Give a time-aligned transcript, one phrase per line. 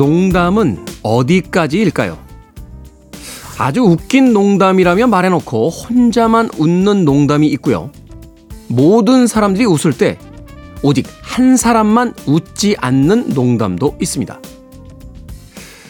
[0.00, 2.16] 농담은 어디까지일까요?
[3.58, 7.90] 아주 웃긴 농담이라며 말해놓고 혼자만 웃는 농담이 있고요.
[8.68, 10.16] 모든 사람들이 웃을 때
[10.82, 14.40] 오직 한 사람만 웃지 않는 농담도 있습니다.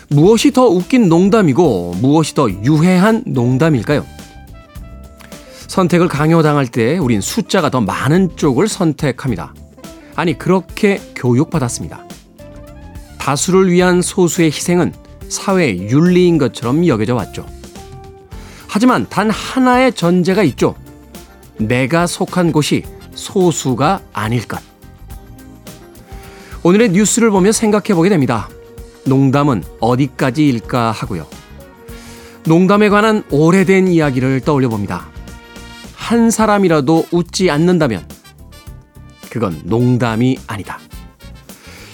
[0.08, 4.04] 무엇이 더 웃긴 농담이고 무엇이 더 유해한 농담일까요?
[5.68, 9.54] 선택을 강요당할 때 우린 숫자가 더 많은 쪽을 선택합니다.
[10.16, 12.09] 아니, 그렇게 교육받았습니다.
[13.20, 14.94] 다수를 위한 소수의 희생은
[15.28, 17.46] 사회의 윤리인 것처럼 여겨져 왔죠.
[18.66, 20.74] 하지만 단 하나의 전제가 있죠.
[21.58, 22.82] 내가 속한 곳이
[23.14, 24.60] 소수가 아닐 것.
[26.62, 28.48] 오늘의 뉴스를 보며 생각해 보게 됩니다.
[29.04, 31.26] 농담은 어디까지일까 하고요.
[32.44, 35.08] 농담에 관한 오래된 이야기를 떠올려 봅니다.
[35.94, 38.08] 한 사람이라도 웃지 않는다면
[39.28, 40.78] 그건 농담이 아니다.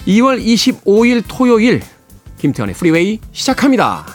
[0.07, 1.83] 2월 25일 토요일
[2.39, 4.07] 김태현의 프리웨이 시작합니다.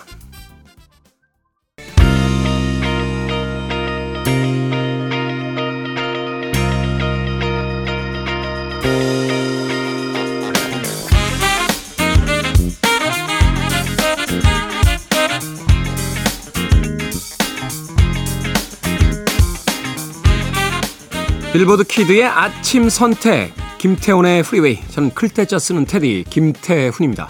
[21.52, 27.30] 빌보드 kid의 아침 선택 김태훈의 프리웨이 저는 클 태 자 쓰는 태디 김태훈입니다.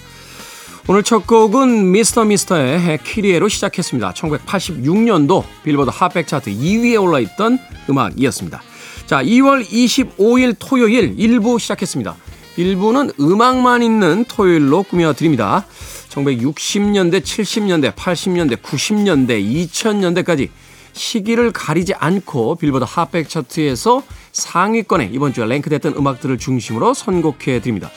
[0.89, 2.25] 오늘 첫 곡은 Mr.
[2.25, 4.11] Mister의 Kyrie로 시작했습니다.
[4.11, 7.57] 1986년도 빌보드 핫백 차트 2위에 올라있던
[7.89, 8.61] 음악이었습니다.
[9.05, 12.17] 자, 2월 25일 토요일 1부 시작했습니다.
[12.57, 15.65] 1부는 음악만 있는 토요일로 꾸며드립니다.
[16.09, 20.49] 1960년대, 70년대, 80년대, 90년대, 2000년대까지
[20.91, 27.89] 시기를 가리지 않고 빌보드 핫백 차트에서 상위권에 이번 주에 랭크됐던 음악들을 중심으로 선곡해 드립니다.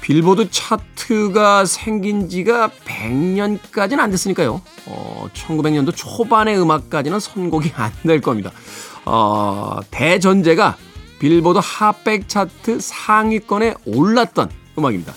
[0.00, 4.60] 빌보드 차트가 생긴 지가 100년까지는 안 됐으니까요.
[4.86, 8.52] 어, 1900년도 초반의 음악까지는 선곡이 안 될 겁니다.
[9.04, 10.76] 어, 대전제가
[11.18, 15.14] 빌보드 핫백 차트 상위권에 올랐던 음악입니다.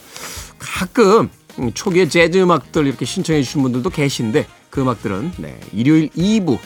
[0.58, 1.30] 가끔
[1.74, 6.58] 초기에 재즈 음악들 이렇게 신청해 주신 분들도 계신데 그 음악들은 네, 일요일 2부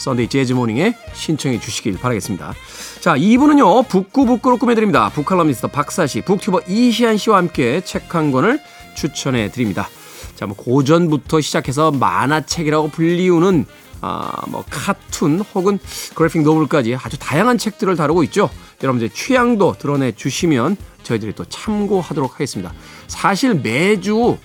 [0.00, 2.54] Sunday Jazz Morning에 신청해 주시길 바라겠습니다.
[3.00, 3.86] 자, 2부는요.
[3.88, 5.10] 북구북구로 꾸며드립니다.
[5.10, 8.60] book칼럼니스트 박사씨, booktuber 이시안 씨와 함께 책 한 권을
[8.96, 9.88] 추천해 드립니다.
[10.34, 13.66] 자, 뭐 고전부터 시작해서 만화책이라고 불리우는
[14.00, 15.78] 아, 뭐 카툰 혹은
[16.14, 18.48] graphic novel까지 아주 다양한 책들을 다루고 있죠.
[18.82, 22.72] 여러분들 취향도 드러내 주시면 저희들이 또 참고하도록 하겠습니다.
[23.06, 24.38] 사실 매주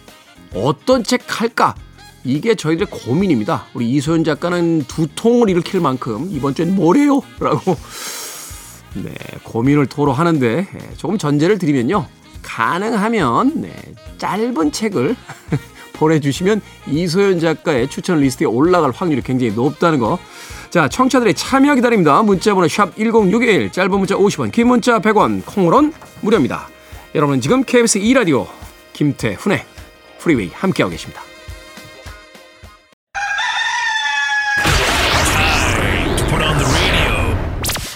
[0.53, 1.73] 어떤 책 할까
[2.25, 3.67] 이게 저희들의 고민입니다.
[3.75, 7.21] 우리 이소연 작가는 두통을 일으킬 만큼 이번 주엔 뭐래요?
[7.39, 7.77] 라고
[8.95, 9.13] 네,
[9.43, 12.07] 고민을 토로하는데 예, 조금 전제를 드리면요.
[12.41, 13.73] 가능하면 네,
[14.17, 15.15] 짧은 책을
[15.93, 20.17] 보내주시면 이소연 작가의 추천 리스트에 올라갈 확률이 굉장히 높다는 거.
[20.71, 22.21] 자, 청취자들의 참여 기다립니다.
[22.23, 26.67] 문자번호 샵 1061, 짧은 문자 50원, 긴 문자 100원, 콩으론 무료입니다.
[27.13, 28.47] 여러분은 지금 KBS 2라디오
[28.93, 29.63] 김태훈의
[30.19, 31.21] 프리웨이 함께하고 계십니다.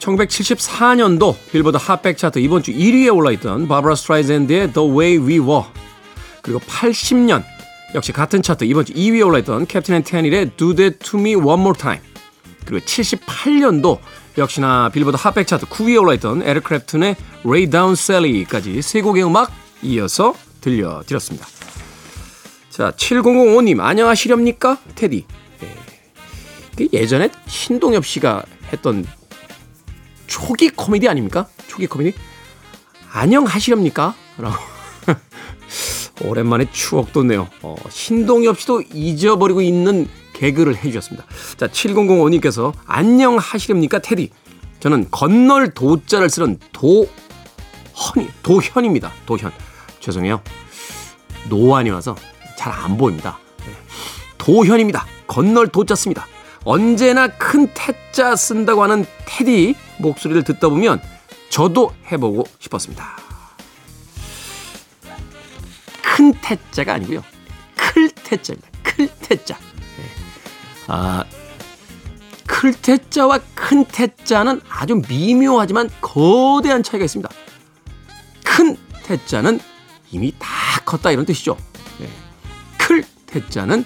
[0.00, 5.64] 1974년도 빌보드 핫백 차트 이번 주 1위에 올라있던 바브라 스트라이젠드의 The Way We Were
[6.42, 7.44] 그리고 80년
[7.94, 11.60] 역시 같은 차트 이번 주 2위에 올라있던 캡틴 앤 테닐의 Do That To Me One
[11.60, 12.02] More Time
[12.64, 13.98] 그리고 78년도
[14.38, 19.52] 역시나 빌보드 핫백 차트 9위에 올라있던 에릭 클랩튼의 Lay Down Sally까지 세 곡의 음악
[19.82, 21.46] 이어서 들려드렸습니다.
[22.70, 24.78] 자, 7005님 안녕하시렵니까?
[24.94, 25.26] 테디.
[26.76, 26.88] 네.
[26.92, 29.04] 예전에 신동엽 씨가 했던
[30.30, 31.48] 초기 코미디 아닙니까?
[31.66, 32.16] 초기 코미디?
[33.12, 34.14] 안녕하시렵니까?
[34.38, 34.56] 라고.
[36.22, 37.48] 오랜만에 추억 돋네요.
[37.62, 41.26] 어, 신동엽 씨도 잊어버리고 있는 개그를 해주셨습니다.
[41.56, 43.98] 자, 7005님께서 안녕하시렵니까?
[43.98, 44.30] 테디.
[44.78, 47.08] 저는 건널 도자를 쓰는 도헌이,
[48.44, 49.12] 도현입니다.
[49.26, 49.50] 도현.
[49.98, 50.40] 죄송해요.
[51.48, 52.14] 노안이 와서
[52.56, 53.38] 잘 안 보입니다.
[53.66, 53.72] 네.
[54.38, 55.04] 도현입니다.
[55.26, 56.26] 건널 도자 씁니다.
[56.64, 61.00] 언제나 큰 태자 쓴다고 하는 테디 목소리를 듣다 보면
[61.48, 63.16] 저도 해보고 싶었습니다.
[66.02, 67.22] 큰 태자가 아니고요.
[67.76, 68.68] 클테자입니다.
[68.82, 69.56] 클테자.
[69.56, 70.04] 네.
[70.88, 71.24] 아,
[72.46, 77.28] 클테자와 큰 태자는 아주 미묘하지만 거대한 차이가 있습니다.
[78.44, 79.60] 큰 태자는
[80.10, 80.48] 이미 다
[80.84, 81.56] 컸다 이런 뜻이죠.
[81.98, 82.08] 네.
[82.78, 83.84] 클 태자는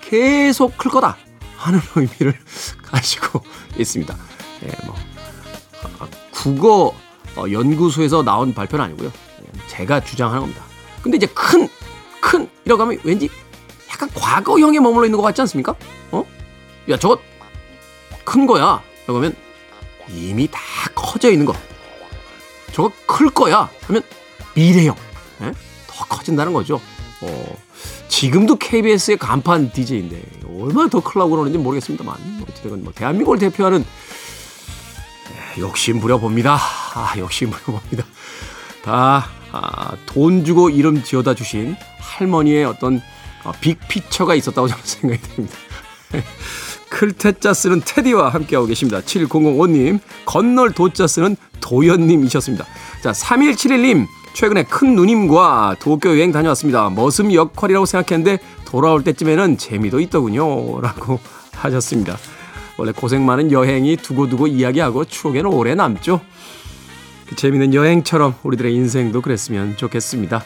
[0.00, 1.16] 계속 클 거다
[1.56, 2.38] 하는 의미를
[2.82, 3.42] 가지고
[3.78, 4.16] 있습니다.
[4.62, 5.15] 네, 뭐 아,
[6.30, 6.94] 국어
[7.36, 9.10] 어, 연구소에서 나온 발표는 아니고요.
[9.40, 10.64] 네, 제가 주장하는 겁니다.
[11.02, 11.68] 근데 이제 큰,
[12.20, 13.28] 큰, 이라고 하면 왠지
[13.90, 15.74] 약간 과거형에 머물러 있는 것 같지 않습니까?
[16.10, 16.24] 어?
[16.88, 17.18] 야, 저거
[18.24, 18.82] 큰 거야.
[19.06, 19.34] 라고 하면
[20.08, 20.60] 이미 다
[20.94, 21.54] 커져 있는 거.
[22.72, 23.70] 저거 클 거야.
[23.82, 24.02] 하면
[24.54, 24.96] 미래형.
[25.42, 25.52] 예?
[25.86, 26.80] 더 커진다는 거죠.
[27.20, 27.56] 어,
[28.08, 30.22] 지금도 KBS의 간판 DJ인데
[30.58, 33.84] 얼마나 더 클라고 그러는지 모르겠습니다만 어쨌든 뭐 대한민국을 대표하는 예,
[35.58, 36.58] 욕심 부려봅니다.
[36.94, 38.04] 아, 욕심 부려봅니다.
[38.82, 43.00] 다, 아, 돈 주고 이름 지어다 주신 할머니의 어떤
[43.44, 45.56] 어, 빅피처가 있었다고 저는 생각이 됩니다.
[46.88, 49.00] 클테자 쓰는 테디와 함께하고 계십니다.
[49.00, 52.64] 7005님, 건널 도자 쓰는 도연님이셨습니다.
[53.02, 56.90] 자, 3171님, 최근에 큰 누님과 도쿄 여행 다녀왔습니다.
[56.90, 60.80] 머슴 역할이라고 생각했는데 돌아올 때쯤에는 재미도 있더군요.
[60.80, 61.18] 라고
[61.52, 62.16] 하셨습니다.
[62.78, 66.20] 원래 고생 많은 여행이 두고두고 이야기하고 추억에는 오래 남죠.
[67.26, 70.44] 그 재미있는 여행처럼 우리들의 인생도 그랬으면 좋겠습니다.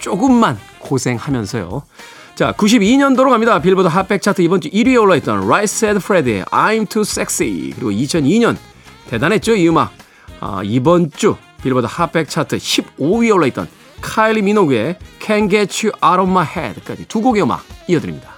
[0.00, 1.82] 조금만 고생하면서요.
[2.34, 3.60] 자, 92년도로 갑니다.
[3.60, 8.56] 빌보드 핫백 차트 이번 주 1위에 올라있던 Right Said Freddy의 I'm Too Sexy 그리고 2002년
[9.08, 9.92] 대단했죠 이 음악
[10.38, 13.68] 아, 이번 주 빌보드 핫백 차트 15위에 올라있던
[14.00, 18.37] 카일리 미노그의 Can't Get You Out of My Head까지 두 곡의 음악 이어드립니다.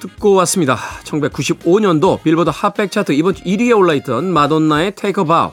[0.00, 0.76] 듣고 왔습니다.
[1.04, 5.52] 1995년도 빌보드 핫백 차트 이번 주 1위에 올라있던 마돈나의 Take a Bow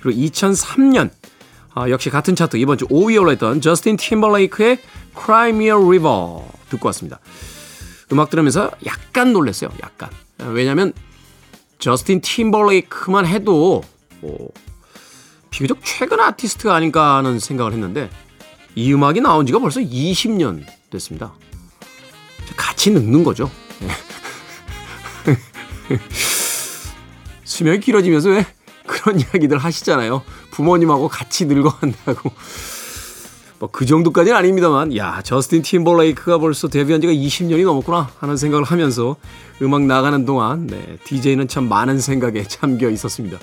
[0.00, 1.10] 그리고 2003년
[1.74, 4.78] 아, 역시 같은 차트 이번 주 5위에 올라있던 저스틴 팀벌레이크의
[5.16, 7.20] Cry Me a River 듣고 왔습니다.
[8.12, 9.70] 음악 들으면서 약간 놀랐어요.
[9.82, 10.10] 약간.
[10.38, 10.92] 왜냐면
[11.78, 13.82] 저스틴 팀벌레이크만 해도
[14.20, 14.50] 뭐
[15.50, 18.10] 비교적 최근 아티스트가 아닌가 하는 생각을 했는데
[18.74, 21.32] 이 음악이 나온 지가 벌써 20년 됐습니다.
[22.56, 23.50] 같이 늙는 거죠.
[27.44, 28.46] 수명이 길어지면서 왜
[28.86, 30.22] 그런 이야기들 하시잖아요.
[30.50, 32.30] 부모님하고 같이 늙어간다고.
[33.58, 39.16] 뭐 그 정도까지는 아닙니다만, 야 저스틴 팀벌레이크가 벌써 데뷔한 지가 20년이 넘었구나 하는 생각을 하면서
[39.62, 43.38] 음악 나가는 동안 네, DJ는 참 많은 생각에 잠겨 있었습니다.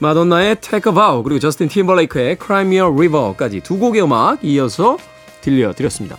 [0.00, 4.96] 마돈나의 Take a Bow 그리고 저스틴 팀벌레이크의 Cry Me a River까지 두 곡의 음악 이어서
[5.42, 6.16] 들려드렸습니다.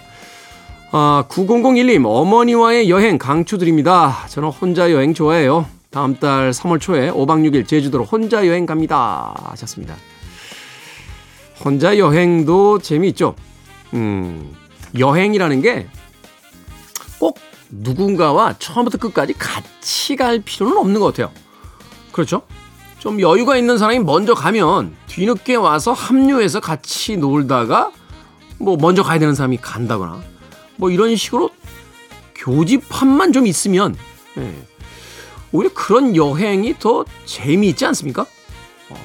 [0.92, 4.26] 아, 9001님, 어머니와의 여행 강추드립니다.
[4.28, 5.66] 저는 혼자 여행 좋아해요.
[5.90, 9.34] 다음 달 3월 초에 5박 6일 제주도로 혼자 여행 갑니다.
[9.52, 9.96] 하셨습니다.
[11.64, 13.36] 혼자 여행도 재미있죠?
[13.94, 14.54] 음,
[14.98, 15.88] 여행이라는 게
[17.20, 17.38] 꼭
[17.70, 21.32] 누군가와 처음부터 끝까지 같이 갈 필요는 없는 것 같아요.
[22.12, 22.42] 그렇죠?
[22.98, 27.92] 좀 여유가 있는 사람이 먼저 가면 뒤늦게 와서 합류해서 같이 놀다가
[28.58, 30.22] 뭐 먼저 가야 되는 사람이 간다거나
[30.78, 31.50] 뭐 이런 식으로
[32.36, 33.96] 교집합만 좀 있으면
[34.38, 34.56] 예,
[35.52, 38.26] 오히려 그런 여행이 더 재미있지 않습니까?
[38.90, 38.96] 어,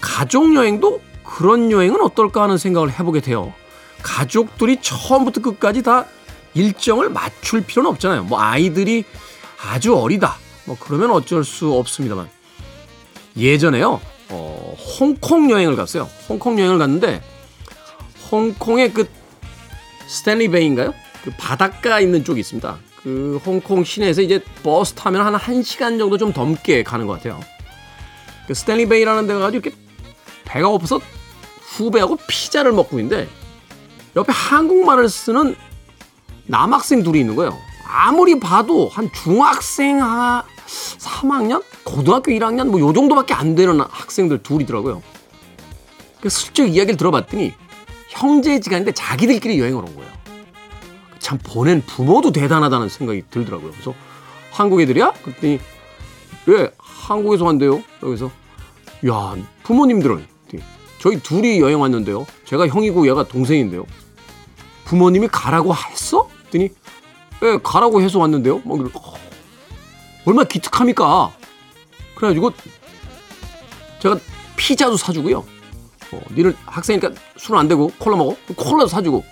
[0.00, 3.52] 가족 여행도 그런 여행은 어떨까 하는 생각을 해보게 돼요.
[4.02, 6.06] 가족들이 처음부터 끝까지 다
[6.54, 8.24] 일정을 맞출 필요는 없잖아요.
[8.24, 9.04] 뭐 아이들이
[9.62, 10.36] 아주 어리다.
[10.64, 12.28] 뭐 그러면 어쩔 수 없습니다만.
[13.36, 14.00] 예전에요.
[14.30, 16.08] 어, 홍콩 여행을 갔어요.
[16.28, 17.22] 홍콩 여행을 갔는데
[18.30, 19.08] 홍콩의 그
[20.06, 20.94] 스탠리 베이인가요?
[21.24, 22.76] 그 바닷가 있는 쪽이 있습니다.
[23.02, 27.40] 그 홍콩 시내에서 이제 버스 타면 한 1시간 정도 좀 넘게 가는 것 같아요.
[28.46, 29.76] 그 스탠리 베이라는 데가 가지고 이렇게
[30.44, 31.00] 배가 고파서
[31.60, 33.28] 후배하고 피자를 먹고 있는데
[34.14, 35.56] 옆에 한국말을 쓰는
[36.46, 37.58] 남학생 둘이 있는 거예요.
[37.88, 41.62] 아무리 봐도 한 중학생 하 3학년?
[41.84, 42.68] 고등학교 1학년?
[42.68, 45.02] 뭐 요 정도밖에 안 되는 학생들 둘이더라고요.
[46.20, 47.52] 그래서 슬쩍 이야기를 들어봤더니
[48.16, 50.10] 형제지간인데 자기들끼리 여행을 온 거예요.
[51.18, 53.72] 참 보낸 부모도 대단하다는 생각이 들더라고요.
[53.72, 53.94] 그래서
[54.52, 55.12] 한국 애들이야?
[55.22, 55.60] 그랬더니
[56.46, 57.82] 왜 한국에서 왔는데요?
[58.02, 58.30] 여기서
[59.08, 60.26] 야 부모님들은
[60.98, 62.26] 저희 둘이 여행 왔는데요.
[62.44, 63.86] 제가 형이고 얘가 동생인데요.
[64.84, 66.28] 부모님이 가라고 했어?
[66.28, 66.70] 그랬더니
[67.42, 68.58] 예 가라고 해서 왔는데요.
[68.64, 69.14] 뭐 어,
[70.24, 71.32] 얼마나 기특합니까?
[72.14, 72.52] 그래가지고
[74.00, 74.18] 제가
[74.56, 75.44] 피자도 사주고요.
[76.12, 78.36] 어, 니는 학생이니까 술은 안 되고 콜라 먹어?
[78.56, 79.24] 콜라도 사주고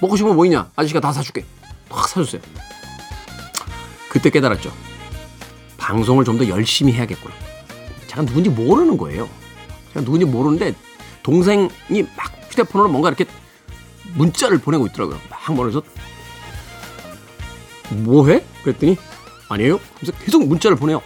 [0.00, 0.70] 먹고 싶은 뭐 있냐?
[0.76, 1.44] 아저씨가 다 사줄게.
[1.90, 2.40] 확 사줬어요.
[4.08, 4.72] 그때 깨달았죠.
[5.78, 7.34] 방송을 좀 더 열심히 해야겠구나.
[8.06, 9.28] 제가 누군지 모르는 거예요.
[9.92, 10.74] 제가 누군지 모르는데
[11.22, 11.68] 동생이
[12.16, 13.24] 막 휴대폰으로 뭔가 이렇게
[14.14, 15.18] 문자를 보내고 있더라고요.
[15.30, 15.82] 막 보내서
[17.90, 18.44] 뭐해?
[18.62, 18.96] 그랬더니
[19.48, 19.80] 아니에요.
[20.24, 21.02] 계속 문자를 보내요.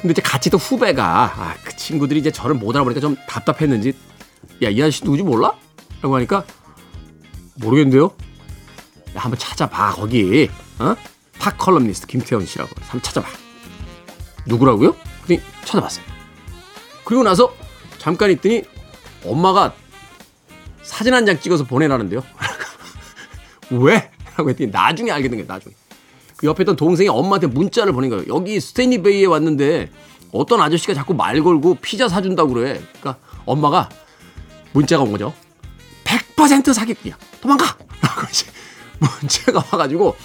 [0.00, 1.04] 근데 이제 같이 또 후배가
[1.36, 3.94] 아, 그 친구들이 이제 저를 못 알아보니까 좀 답답했는지
[4.62, 5.52] 야 이 아저씨 누구지 몰라?
[6.02, 6.44] 라고 하니까
[7.56, 8.06] 모르겠는데요.
[9.16, 10.94] 야, 한번 찾아봐 거기 어?
[11.38, 13.28] 팝 컬럼니스트 김태훈 씨라고 한번 찾아봐.
[14.46, 14.94] 누구라고요?
[15.24, 16.04] 그랬더니 찾아봤어요.
[17.04, 17.54] 그리고 나서
[17.98, 18.62] 잠깐 있더니
[19.24, 19.74] 엄마가
[20.82, 22.22] 사진 한 장 찍어서 보내라는데요.
[23.70, 24.10] 왜?
[24.36, 25.46] 라고 했더니 나중에 알게 된 거예요.
[25.52, 25.74] 나중에.
[26.40, 28.24] 그 옆에 있던 동생이 엄마한테 문자를 보낸 거예요.
[28.28, 29.90] 여기 스탠리 베이에 왔는데
[30.32, 32.80] 어떤 아저씨가 자꾸 말 걸고 피자 사준다고 그래.
[32.98, 33.90] 그러니까 엄마가
[34.72, 35.34] 문자가 온 거죠.
[36.04, 37.18] 100% 사기꾼이야.
[37.42, 37.64] 도망가!
[38.00, 38.46] 라고 이제
[38.98, 40.16] 문자가 와가지고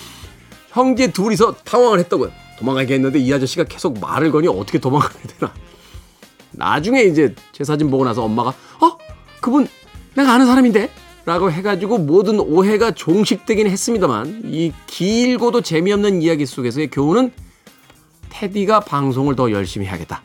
[0.69, 2.31] 형제 둘이서 당황을 했다고요.
[2.59, 5.53] 도망가겠는데 이 아저씨가 계속 말을 거니 어떻게 도망가야 되나.
[6.51, 8.97] 나중에 이제 제 사진 보고 나서 엄마가 어?
[9.41, 9.67] 그분
[10.13, 10.89] 내가 아는 사람인데?
[11.25, 17.31] 라고 해가지고 모든 오해가 종식되긴 했습니다만 이 길고도 재미없는 이야기 속에서의 교훈은
[18.29, 20.21] 테디가 방송을 더 열심히 해야겠다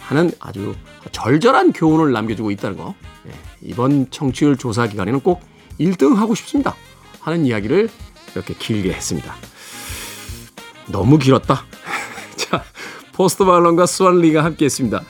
[0.00, 0.74] 하는 아주
[1.12, 2.94] 절절한 교훈을 남겨주고 있다는 거.
[3.24, 3.32] 네,
[3.62, 5.40] 이번 청취율 조사 기간에는 꼭
[5.80, 6.74] 1등 하고 싶습니다
[7.20, 7.88] 하는 이야기를
[8.34, 9.34] 이렇게 길게 했습니다.
[10.88, 11.64] 너무 길었다.
[12.36, 12.62] 자
[13.12, 15.02] 포스트 발론과 수완리가 함께 했습니다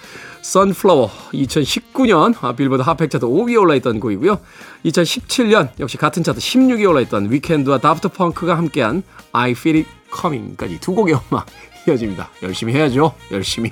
[0.45, 4.39] 선플라워 2019년 빌보드 핫팩 차트 5위에 올라있던 곡이고요.
[4.85, 10.95] 2017년 역시 같은 차트 16위에 올라있던 위켄드와 다프트 펑크가 함께한 I Feel It Coming까지 두
[10.95, 11.47] 곡의 음악
[11.89, 12.29] 이어집니다.
[12.43, 13.15] 열심히 해야죠.
[13.31, 13.71] 열심히.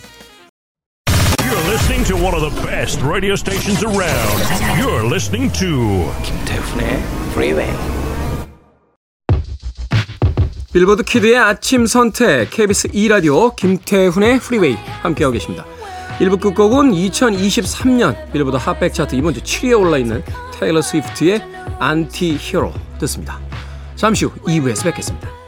[1.40, 4.40] You're listening to one of the best radio stations around.
[4.80, 7.02] You're listening to 김태훈의
[7.32, 7.70] Freeway.
[10.72, 15.66] 빌보드 kid의 아침 선택 KBS 2라디오 김태훈의 프리웨이 함께하고 계십니다.
[16.18, 21.42] 1부 끝곡은 2023년 빌보드 핫백 차트 이번 주 7위에 올라있는 테일러 스위프트의
[21.78, 23.40] Anti-Hero 듣습니다.
[23.96, 25.41] 잠시 후 2부에서 뵙겠습니다.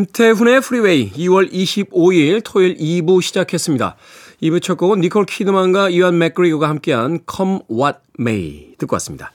[0.00, 3.96] 김태훈의 프리웨이 2월 25일 토요일 2부 시작했습니다.
[4.42, 9.32] 2부 첫 곡은 니콜 키드만과 이완 맥그리거가 함께한 Come What May 듣고 왔습니다.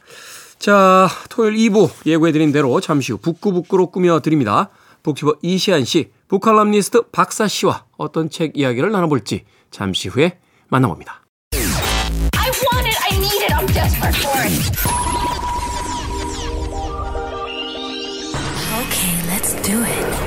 [0.57, 4.69] 자, 토요일 2부 예고해드린 대로 잠시 후 북구북구로 꾸며드립니다.
[5.03, 11.21] booktuber 이시안 씨, book칼럼니스트 박사 씨와 어떤 책 이야기를 나눠볼지 잠시 후에 만나봅니다.
[18.87, 20.24] Okay, let's do it.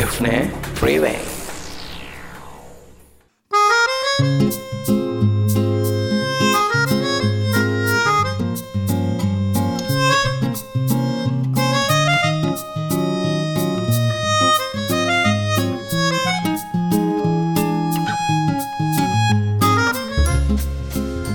[0.00, 1.20] 김태훈의 Freeway.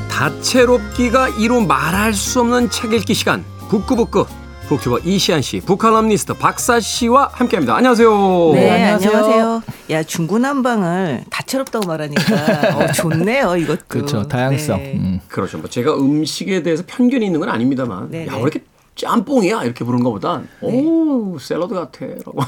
[0.10, 4.26] 다채롭기가 이루 말할 수 없는 책 읽기 시간 북구북구
[4.68, 7.76] 북튜버 이시안 씨, 북칼럼니스트 박사 씨와 함께합니다.
[7.76, 8.52] 안녕하세요.
[8.56, 9.12] 네, 안녕하세요.
[9.12, 9.64] 안녕하세요.
[9.92, 12.24] 야, 중구난방을 다채롭다고 말하니까
[12.76, 13.80] 어, 좋네요, 이것도.
[13.88, 14.28] 그렇죠.
[14.28, 14.78] 다양성.
[14.80, 14.94] 네.
[14.96, 15.20] 음.
[15.28, 15.60] 그렇죠.
[15.60, 18.38] 뭐 제가 음식에 대해서 편견이 있는 건 아닙니다만, 네, 야, 네.
[18.38, 18.64] 왜 이렇게
[18.96, 19.66] 짬뽕이야?
[19.66, 22.06] 이렇게 부르는 것보다, 오, 샐러드 같아.
[22.26, 22.40] 라고.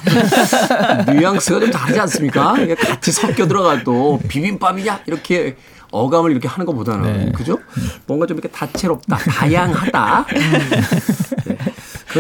[1.14, 2.58] 뉘앙스가 좀 다르지 않습니까?
[2.60, 5.02] 이게 같이 섞여 들어가 또 비빔밥이야?
[5.06, 5.56] 이렇게
[5.92, 7.32] 어감을 이렇게 하는 것보다는, 네.
[7.32, 7.60] 그죠?
[8.08, 10.26] 뭔가 좀 이렇게 다채롭다, 다양하다.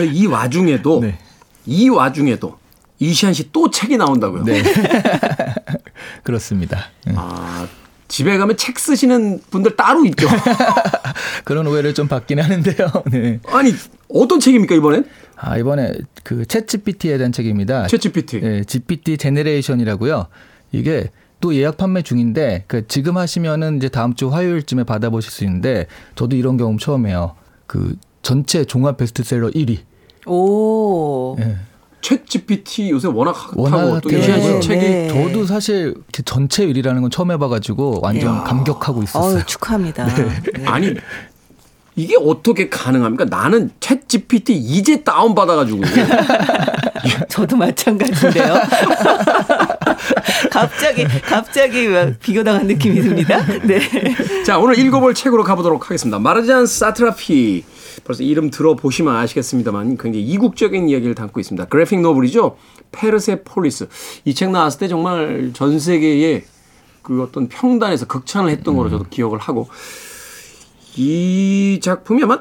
[0.02, 0.08] 네.
[0.08, 1.18] 그이 와중에도, 네.
[1.66, 2.58] 이 와중에도,
[3.00, 4.44] 이시안 씨 또 책이 나온다고요?
[4.44, 4.62] 네.
[6.24, 6.86] 그렇습니다.
[7.08, 7.14] 음.
[7.16, 7.68] 아,
[8.08, 10.28] 집에 가면 책 쓰시는 분들 따로 있죠.
[11.44, 12.88] 그런 오해를 좀 받긴 하는데요.
[13.12, 13.40] 네.
[13.48, 13.74] 아니,
[14.10, 15.06] 어떤 책입니까, 이번엔?
[15.36, 17.86] 아, 이번에 그 챗GPT에 대한 책입니다.
[17.88, 18.40] 챗 GPT.
[18.44, 20.28] 예, GPT 제네레이션이라고요.
[20.72, 25.86] 이게 또 예약 판매 중인데 그 지금 하시면은 이제 다음 주 화요일쯤에 받아보실 수 있는데
[26.16, 27.36] 저도 이런 경험 처음이에요.
[27.68, 27.96] 그
[28.28, 29.78] 전체 종합 베스트셀러 1위.
[30.26, 31.38] 오.
[31.40, 31.56] 예.
[32.02, 35.08] 챗 GPT 요새 워낙 워낙 핫하고 또씨 네, 책이 네.
[35.08, 39.38] 저도 사실 이렇게 전체 일이라는 건 처음 해봐가지고 완전 감격하고 있었어요.
[39.38, 40.14] 어우, 축하합니다.
[40.14, 40.66] 네.
[40.66, 40.94] 아니
[41.96, 43.24] 이게 어떻게 가능합니까?
[43.26, 45.84] 나는 챗 GPT 이제 다운 받아가지고
[47.30, 48.56] 저도 마찬가지인데요.
[50.52, 53.42] 갑자기 갑자기 막 비교당한 느낌이 듭니다.
[53.64, 53.80] 네.
[54.46, 56.20] 자 오늘 읽어볼 책으로 가보도록 하겠습니다.
[56.20, 57.64] 마르잔 사트라피
[58.04, 61.66] 벌써 이름 들어보시면 아시겠습니다만 굉장히 이국적인 이야기를 담고 있습니다.
[61.68, 62.58] graphic novel이죠.
[62.92, 63.88] 페르세폴리스
[64.26, 66.44] 이 책 나왔을 때 정말 전 세계에
[67.02, 69.68] 그 어떤 평단에서 극찬을 했던 거로 저도 기억을 하고
[70.96, 72.40] 이 작품이 아마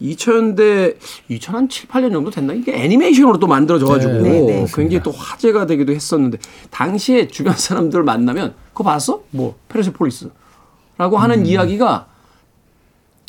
[0.00, 0.96] 2000년대
[1.28, 4.66] 2007, 8년 정도 됐나 이게 애니메이션으로 또 만들어져가지고 네, 네, 네.
[4.72, 6.38] 굉장히 또 화제가 되기도 했었는데
[6.70, 9.22] 당시에 주변 사람들 만나면 그거 봤어?
[9.30, 12.06] 뭐 페르세폴리스라고 하는 이야기가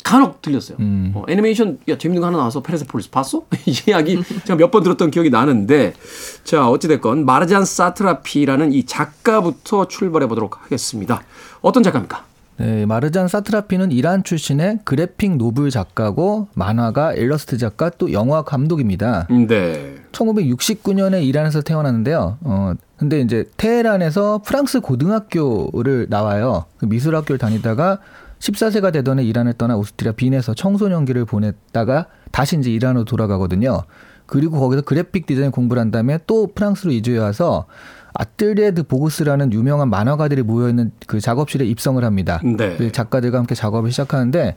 [0.04, 0.76] 간혹 들렸어요.
[0.80, 3.44] 어, 애니메이션 야 재밌는 거 하나 나와서 페르세폴리스 봤어?
[3.66, 5.94] 이 이야기 제가 몇 번 들었던 기억이 나는데
[6.44, 11.22] 자 어찌 됐건 마르잔 사트라피라는 이 작가부터 출발해 보도록 하겠습니다.
[11.60, 12.24] 어떤 작가입니까?
[12.58, 19.28] 네, 마르잔 사트라피는 이란 출신의 graphic novel 작가고 만화가, 일러스트 작가 또 영화 감독입니다.
[19.48, 19.94] 네.
[20.12, 22.36] 1969년에 이란에서 태어났는데요.
[22.42, 26.66] 어, 근데 이제 테헤란에서 프랑스 고등학교를 나와요.
[26.76, 27.98] 그 미술학교를 다니다가
[28.40, 33.82] 14세가 되던 해 이란을 떠나 오스트리아 빈에서 청소년기를 보냈다가 다시 이제 이란으로 돌아가거든요.
[34.26, 37.66] 그리고 거기서 그래픽 디자인 공부를 한 다음에 또 프랑스로 이주해 와서
[38.14, 42.40] Atelier des Vosges라는 유명한 만화가들이 모여 있는 그 작업실에 입성을 합니다.
[42.42, 42.76] 네.
[42.76, 44.56] 그 작가들과 함께 작업을 시작하는데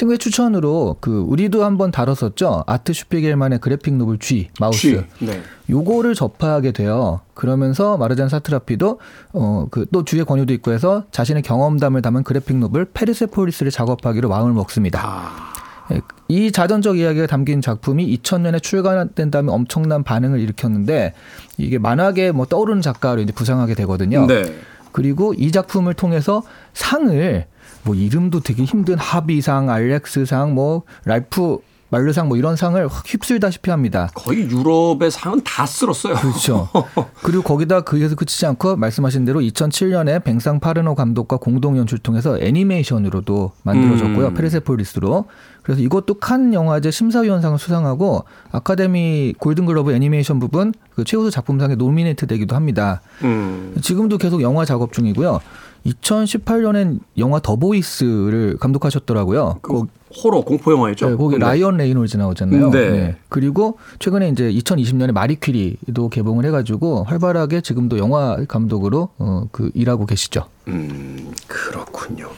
[0.00, 2.64] 친구의 추천으로 그 우리도 한번 다뤘었죠.
[2.66, 4.78] 아트 슈피겔만의 graphic novel 쥐 마우스.
[4.78, 5.04] 쥐.
[5.26, 5.42] 네.
[5.68, 7.20] 요거를 접하게 돼요.
[7.34, 8.98] 그러면서 마르잔 사트라피도
[9.34, 14.52] 어 그 또 주위 권유도 있고 해서 자신의 경험담을 담은 graphic novel 페르세폴리스를 작업하기로 마음을
[14.54, 15.00] 먹습니다.
[15.04, 15.52] 아,
[15.92, 21.12] 예, 이 자전적 이야기가 담긴 작품이 2000년에 출간된 다음에 엄청난 반응을 일으켰는데
[21.58, 24.26] 이게 만화계 뭐 떠오르는 작가로 이제 부상하게 되거든요.
[24.26, 24.54] 네.
[24.92, 27.46] 그리고 이 작품을 통해서 상을
[27.82, 31.58] 뭐 이름도 되게 힘든 하비상, 알렉스상, 뭐 랄프
[31.90, 34.08] 말르상 뭐 이런 상을 확 휩쓸다시피 합니다.
[34.14, 36.14] 거의 유럽의 상은 다 쓸었어요.
[36.14, 36.68] 그렇죠.
[37.22, 43.52] 그리고 거기다 그에서 그치지 않고 말씀하신 대로 2007년에 뱅상 파르노 감독과 공동 연출 통해서 애니메이션으로도
[43.64, 44.28] 만들어졌고요.
[44.28, 44.34] 음.
[44.34, 45.24] 페르세폴리스로.
[45.62, 52.54] 그래서 이것도 칸 영화제 심사위원상을 수상하고 아카데미 골든글러브 애니메이션 부분 그 최우수 작품상에 노미네이트 되기도
[52.54, 53.02] 합니다.
[53.24, 53.74] 음.
[53.82, 55.40] 지금도 계속 영화 작업 중이고요.
[55.86, 59.58] 2018년엔 영화 더 보이스를 감독하셨더라고요.
[59.62, 59.84] 그
[60.22, 61.10] 호러 공포 영화였죠.
[61.10, 61.44] 네, 거기 네.
[61.44, 62.70] 라이언 레이놀즈 나오잖아요.
[62.70, 63.16] 네.
[63.28, 70.46] 그리고 최근에 이제 2020년에 마리퀴리도 개봉을 해가지고 활발하게 지금도 영화 감독으로 어, 그 일하고 계시죠.
[70.68, 72.28] 음, 그렇군요.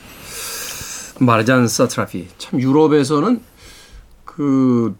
[1.18, 3.40] 마르잔 사트라피 참 유럽에서는
[4.24, 4.94] 그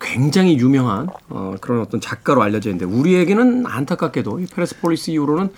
[0.00, 5.50] 굉장히 유명한 어, 그런 어떤 작가로 알려져 있는데 우리에게는 안타깝게도 이 페레스폴리스 이후로는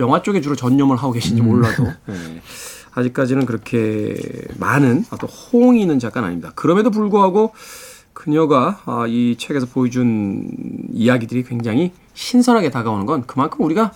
[0.00, 1.86] 영화 쪽에 주로 전념을 하고 계신지 몰라도.
[2.08, 2.40] 예,
[2.94, 4.16] 아직까지는 그렇게
[4.58, 6.52] 많은 어떤 호응이 있는 작가는 아닙니다.
[6.54, 7.52] 그럼에도 불구하고
[8.12, 10.48] 그녀가 아, 이 책에서 보여준
[10.92, 13.92] 이야기들이 굉장히 신선하게 다가오는 건 그만큼 우리가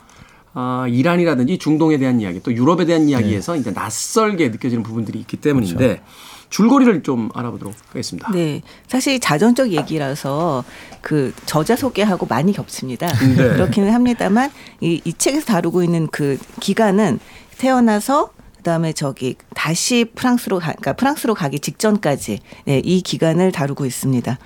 [0.54, 6.02] 아, 이란이라든지 중동에 대한 이야기 또 유럽에 대한 이야기에서 이제 낯설게 느껴지는 부분들이 있기 때문인데
[6.50, 8.30] 줄거리를 좀 알아보도록 하겠습니다.
[8.32, 8.62] 네.
[8.86, 10.64] 사실 자전적 얘기라서
[11.02, 13.06] 그 저자 소개하고 많이 겹칩니다.
[13.06, 13.34] 네.
[13.36, 17.18] 그렇기는 합니다만 이, 이 책에서 다루고 있는 그 기간은
[17.58, 24.38] 태어나서 그다음에 저기 다시 프랑스로 가, 그러니까 프랑스로 가기 직전까지 네, 이 기간을 다루고 있습니다.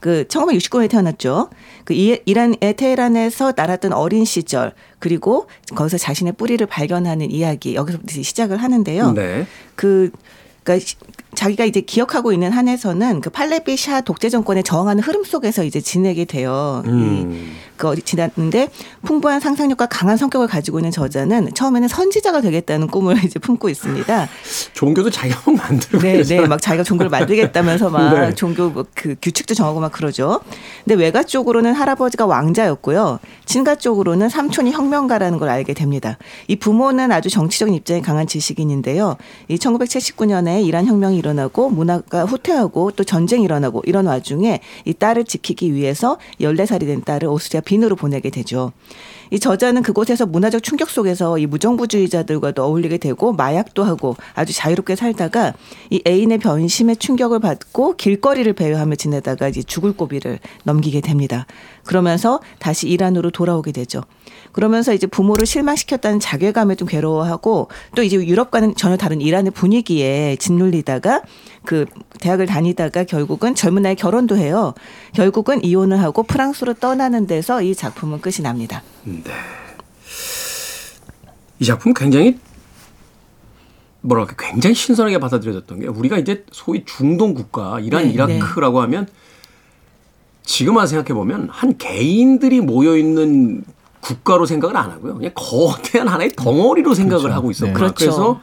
[0.00, 1.48] 그 1969년에 태어났죠.
[1.84, 8.58] 그 이- 이란의 테헤란에서 날았던 어린 시절 그리고 거기서 자신의 뿌리를 발견하는 이야기 여기서부터 시작을
[8.58, 9.12] 하는데요.
[9.12, 9.46] 네.
[9.76, 10.10] 그
[10.62, 10.96] 그러니까 시-
[11.34, 16.24] 자기가 이제 기억하고 있는 한에서는 그 팔레비 샤 독재 정권에 저항하는 흐름 속에서 이제 지내게
[16.24, 16.82] 돼요.
[16.86, 17.54] 음.
[17.76, 18.68] 그 어디 지났는데
[19.02, 24.28] 풍부한 상상력과 강한 성격을 가지고 있는 저자는 처음에는 선지자가 되겠다는 꿈을 이제 품고 있습니다.
[24.74, 28.34] 종교도 자기가 막 만들고 네, 네, 막 자기가 종교를 만들겠다면서 막 네.
[28.34, 30.40] 종교 뭐그 규칙도 정하고 막 그러죠.
[30.84, 33.18] 근데 외가 쪽으로는 할아버지가 왕자였고요.
[33.44, 36.16] 친가 쪽으로는 삼촌이 혁명가라는 걸 알게 됩니다.
[36.46, 39.16] 이 부모는 아주 정치적인 입장이 강한 지식인인데요.
[39.48, 45.72] 이 1979년에 이란 혁명이 일어나고 문화가 후퇴하고 또 전쟁이 일어나고 이런 와중에 이 딸을 지키기
[45.72, 48.72] 위해서 14살이 된 딸을 오스트리아 빈으로 보내게 되죠.
[49.30, 55.54] 이 저자는 그곳에서 문화적 충격 속에서 이 무정부주의자들과도 어울리게 되고 마약도 하고 아주 자유롭게 살다가
[55.90, 61.46] 이 애인의 변심에 충격을 받고 길거리를 배회하며 지내다가 이제 죽을 고비를 넘기게 됩니다.
[61.84, 64.02] 그러면서 다시 이란으로 돌아오게 되죠.
[64.54, 71.22] 그러면서 이제 부모를 실망시켰다는 자괴감에 좀 괴로워하고 또 이제 유럽과는 전혀 다른 이란의 분위기에 짓눌리다가
[71.64, 71.86] 그
[72.20, 74.72] 대학을 다니다가 결국은 젊은 나이에 결혼도 해요.
[75.12, 78.84] 결국은 이혼을 하고 프랑스로 떠나는 데서 이 작품은 끝이 납니다.
[81.58, 82.38] 이 작품 굉장히
[84.02, 89.08] 뭐랄까 굉장히 신선하게 받아들여졌던 게 우리가 이제 소위 중동 국가 이란 네, 이라크라고 하면
[90.44, 93.64] 지금 와서 생각해 보면 한 개인들이 모여 있는
[94.04, 95.14] 국가로 생각을 안 하고요.
[95.16, 97.36] 그냥 거대한 하나의 덩어리로 생각을 그렇죠.
[97.36, 97.72] 하고 있었구나.
[97.72, 97.78] 네.
[97.78, 97.94] 그렇죠.
[97.96, 98.40] 그래서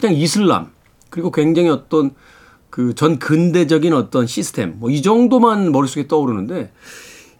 [0.00, 0.72] 그냥 이슬람
[1.10, 2.10] 그리고 굉장히 어떤
[2.70, 6.72] 그 전 근대적인 어떤 시스템 뭐 이 정도만 머릿속에 떠오르는데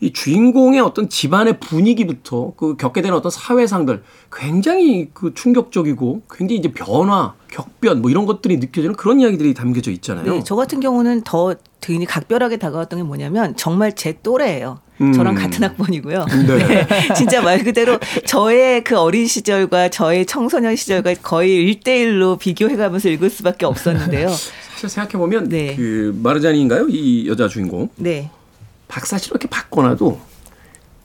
[0.00, 6.72] 이 주인공의 어떤 집안의 분위기부터 그 겪게 되는 어떤 사회상들 굉장히 그 충격적이고 굉장히 이제
[6.72, 10.30] 변화, 격변 뭐 이런 것들이 느껴지는 그런 이야기들이 담겨져 있잖아요.
[10.30, 14.80] 네, 저 같은 경우는 더 굉장히 각별하게 다가왔던 게 뭐냐면 정말 제 또래예요.
[15.00, 15.12] 음.
[15.12, 16.24] 저랑 같은 학번이고요.
[16.46, 16.86] 네.
[16.86, 17.14] 네.
[17.14, 23.66] 진짜 말 그대로 저의 그 어린 시절과 저의 청소년 시절과 거의 일대일로 비교해가면서 읽을 수밖에
[23.66, 24.28] 없었는데요.
[24.72, 25.74] 사실 생각해 보면 네.
[25.76, 26.88] 그 마르자니인가요?
[26.88, 28.30] 이 여자 주인공 네.
[28.88, 30.20] 박사실 이렇게 바꿔놔도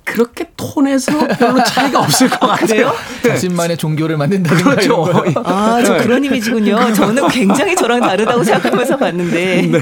[0.04, 2.68] 그렇게 톤에서 별로 차이가 없을 것 같아요.
[2.68, 2.94] 그래요?
[3.26, 5.08] 자신만의 종교를 만든다든가 그렇죠.
[5.08, 5.42] 이런 거.
[5.46, 6.94] 아, 저 그런 이미지군요.
[6.94, 9.72] 저는 굉장히 저랑 다르다고 생각하면서 봤는데.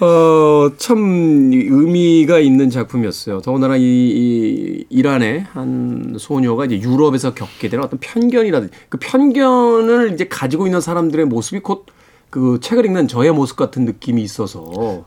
[0.00, 3.40] 어, 참 의미가 있는 작품이었어요.
[3.42, 10.26] 더군다나 이, 이 이란의 한 소녀가 이제 유럽에서 겪게 되는 어떤 편견이라든지 그 편견을 이제
[10.26, 11.86] 가지고 있는 사람들의 모습이 곧
[12.30, 15.04] 그 책을 읽는 저의 모습 같은 느낌이 있어서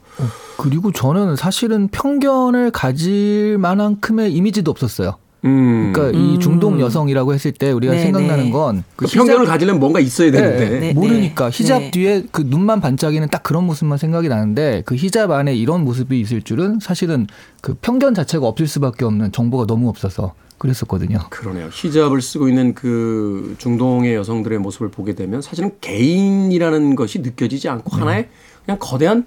[0.57, 5.15] 그리고 저는 사실은 편견을 가질 만한큼의 이미지도 없었어요.
[5.45, 5.91] 음.
[5.93, 8.51] 그러니까 이 중동 여성이라고 했을 때 우리가 네, 생각나는 네.
[8.51, 11.57] 건그 편견을 가지려면 뭔가 있어야 되는데 네, 네, 모르니까 네.
[11.63, 11.91] 히잡 네.
[11.91, 16.41] 뒤에 그 눈만 반짝이는 딱 그런 모습만 생각이 나는데 그 히잡 안에 이런 모습이 있을
[16.41, 17.27] 줄은 사실은
[17.61, 21.19] 그 편견 자체가 없을 수밖에 없는 정보가 너무 없어서 그랬었거든요.
[21.29, 21.69] 그러네요.
[21.71, 28.29] 히잡을 쓰고 있는 그 중동의 여성들의 모습을 보게 되면 사실은 개인이라는 것이 느껴지지 않고 하나의
[28.65, 29.25] 그냥 거대한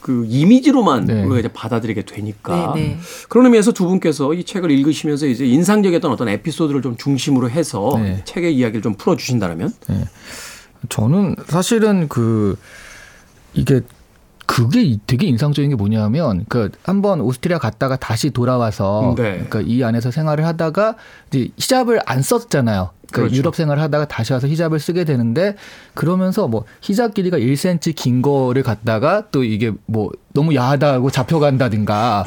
[0.00, 1.22] 그 이미지로만 네.
[1.22, 2.98] 우리가 이제 받아들이게 되니까 네, 네.
[3.28, 8.22] 그런 의미에서 두 분께서 이 책을 읽으시면서 이제 인상적이었던 어떤 에피소드를 좀 중심으로 해서 네.
[8.24, 9.72] 책의 이야기를 좀 풀어주신다면
[10.88, 12.56] 저는 사실은 그
[13.52, 13.82] 이게
[14.50, 19.44] 그게 되게 인상적인 게 뭐냐면 그 한번 오스트리아 갔다가 다시 돌아와서 네.
[19.48, 20.96] 그러니까 이 안에서 생활을 하다가
[21.28, 22.90] 이제 히잡을 안 썼잖아요.
[23.12, 23.36] 그러니까 그렇죠.
[23.36, 25.54] 유럽 생활을 하다가 다시 와서 히잡을 쓰게 되는데
[25.94, 32.24] 그러면서 뭐 히잡 길이가 1cm 긴 거를 갖다가 또 이게 뭐 너무 야하다고 잡혀간다든가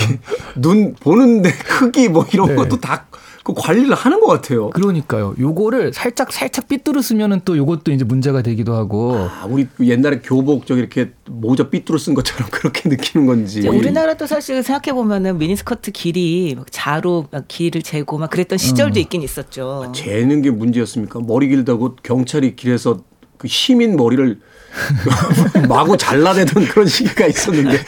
[0.56, 2.54] 눈 보는데 크기 뭐 이런 네.
[2.54, 3.04] 것도 다
[3.46, 4.70] 그 관리를 하는 것 같아요.
[4.70, 5.36] 그러니까요.
[5.38, 10.18] 요거를 살짝 살짝 삐뚤어 쓰면은 또 요것도 이제 문제가 되기도 하고 아, 우리 그 옛날에
[10.18, 13.68] 교복 저기 이렇게 모자 삐뚤어 쓴 것처럼 그렇게 느끼는 건지.
[13.68, 19.22] 우리나라도 사실 생각해 보면은 미니스커트 길이 막 자로 막 길을 재고 막 그랬던 시절도 있긴
[19.22, 19.92] 있었죠.
[19.94, 21.20] 재는 게 문제였습니까?
[21.20, 23.04] 머리 길다고 경찰이 길에서
[23.38, 24.40] 그 시민 머리를
[25.68, 27.78] 마구 잘라내던 그런 시기가 있었는데.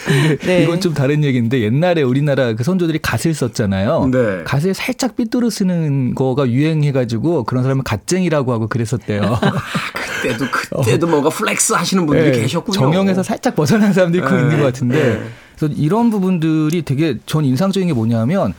[0.45, 0.63] 네.
[0.63, 4.09] 이건 좀 다른 얘기인데 옛날에 우리나라 그 선조들이 갓을 썼잖아요.
[4.13, 4.45] 네.
[4.45, 9.39] 갓을 살짝 삐뚤어 쓰는 거가 유행해가지고 그런 사람을 갓쟁이라고 하고 그랬었대요.
[10.23, 12.75] 그때도 그때도 뭔가 flex 하시는 분들이 네, 계셨군요.
[12.75, 14.43] 정형에서 살짝 벗어난 사람들이 꼭 네.
[14.43, 15.29] 있는 것 같은데 네.
[15.57, 18.55] 그래서 이런 부분들이 되게 전 인상적인 게 뭐냐면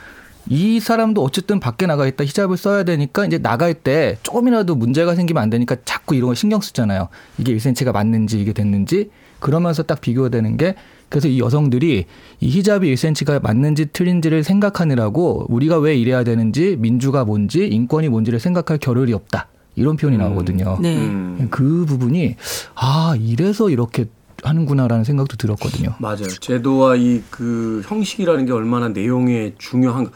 [0.50, 5.42] 이 사람도 어쨌든 밖에 나가 있다 히잡을 써야 되니까 이제 나갈 때 조금이라도 문제가 생기면
[5.44, 7.08] 안 되니까 자꾸 이런 거 신경 쓰잖아요.
[7.38, 10.76] 이게 1cm가 맞는지 이게 됐는지 그러면서 딱 비교가 되는 게
[11.08, 12.06] 그래서 이 여성들이
[12.40, 18.80] 이 히잡이 1cm가 맞는지 틀린지를 생각하느라고 우리가 왜 이래야 되는지 민주가 뭔지 인권이 뭔지를 생각할
[18.80, 19.48] 겨를이 없다.
[19.76, 20.78] 이런 표현이 나오거든요.
[20.82, 20.98] 네.
[20.98, 22.36] 음, 그 부분이
[22.76, 24.06] 아 이래서 이렇게
[24.44, 25.96] 하는구나라는 생각도 들었거든요.
[26.00, 26.28] 맞아요.
[26.28, 30.10] 제도와 이 그 형식이라는 게 얼마나 내용에 중요한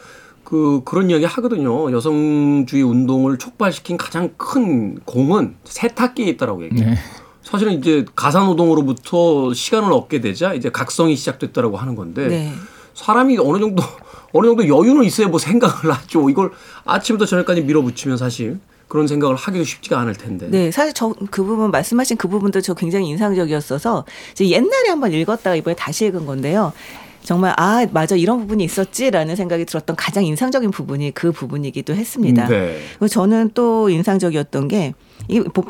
[0.44, 1.90] 그 그런 이야기 하거든요.
[1.90, 6.90] 여성주의 운동을 촉발시킨 가장 큰 공은 세탁기에 있다라고 얘기해요.
[6.90, 6.98] 네.
[7.42, 12.52] 사실은 이제 가사노동으로부터 시간을 얻게 되자 이제 각성이 시작됐다라고 하는 건데 네.
[12.94, 13.82] 사람이 어느 정도
[14.32, 16.28] 어느 정도 여유는 있어야 뭐 생각을 하죠.
[16.30, 16.50] 이걸
[16.84, 20.48] 아침부터 저녁까지 밀어붙이면 사실 그런 생각을 하기도 쉽지가 않을 텐데.
[20.50, 25.56] 네, 사실 저 그 부분 말씀하신 그 부분도 저 굉장히 인상적이었어서 이제 옛날에 한번 읽었다가
[25.56, 26.72] 이번에 다시 읽은 건데요.
[27.24, 32.46] 정말 아 맞아 이런 부분이 있었지라는 생각이 들었던 가장 인상적인 부분이 그 부분이기도 했습니다.
[32.46, 32.76] 네.
[32.90, 34.92] 그리고 저는 또 인상적이었던 게이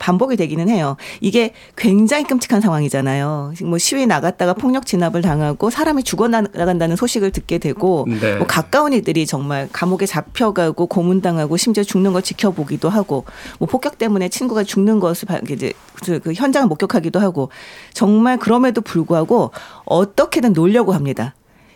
[0.01, 0.97] 반복이 되기는 해요.
[1.21, 3.53] 이게 굉장히 끔찍한 상황이잖아요.
[3.67, 8.35] 뭐 시위 나갔다가 폭력 진압을 당하고 사람이 죽어 나간다는 소식을 듣게 되고 네.
[8.35, 13.25] 뭐 가까운 이들이 정말 감옥에 잡혀가고 고문당하고 심지어 죽는 걸 지켜보기도 하고
[13.61, 15.73] 뭐 폭격 때문에 친구가 죽는 것을 바- 이제
[16.25, 17.51] 그 현장을 목격하기도 하고
[17.93, 19.53] 정말 그럼에도 불구하고
[19.85, 21.33] 어떻게든 놀려고 합니다.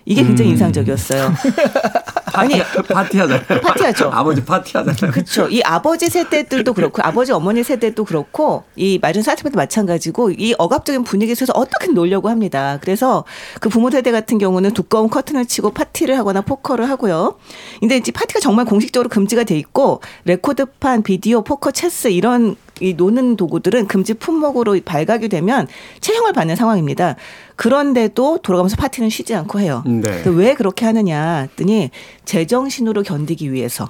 [0.09, 1.35] 이게 굉장히 인상적이었어요.
[2.33, 3.61] 파티, 파티하잖아요.
[3.63, 4.11] 파티하죠.
[4.13, 5.13] 아버지 파티하잖아요.
[5.13, 5.49] 그렇죠.
[5.49, 11.35] 이 아버지 세대들도 그렇고 아버지 어머니 세대도 그렇고 이 마르잔 사트라피도 마찬가지고 이 억압적인 분위기
[11.35, 12.79] 속에서 어떻게 놀려고 합니다.
[12.81, 13.25] 그래서
[13.61, 17.37] 그 부모 세대 같은 경우는 두꺼운 커튼을 치고 파티를 하거나 포커를 하고요.
[17.81, 23.37] 근데 이제 파티가 정말 공식적으로 금지가 돼 있고 레코드판, 비디오, 포커, 체스 이런 이 노는
[23.37, 25.67] 도구들은 금지 품목으로 발각이 되면
[26.01, 27.17] 채용을 받는 상황입니다.
[27.57, 29.83] 그런데도 돌아가면서 파티는 쉬지 않고 해요.
[29.85, 30.23] 네.
[30.23, 31.91] 그왜 그렇게 하느냐 했더니
[32.33, 33.89] 제정신으로 견디기 위해서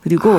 [0.00, 0.34] 그리고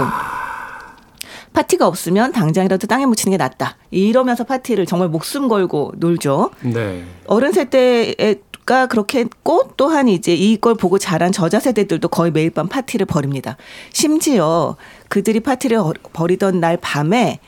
[1.53, 3.77] 파티가 없으면 당장이라도 땅에 묻히는 게 낫다.
[3.89, 6.51] 이러면서 파티를 정말 목숨 걸고 놀죠.
[6.61, 7.03] 네.
[7.25, 13.05] 어른 세대가 그렇게 했고 또한 이제 이걸 보고 자란 저자 세대들도 거의 매일 밤 파티를
[13.05, 13.55] 벌입니다.
[13.93, 14.75] 심지어
[15.07, 17.39] 그들이 파티를 어- 벌이던 날 밤에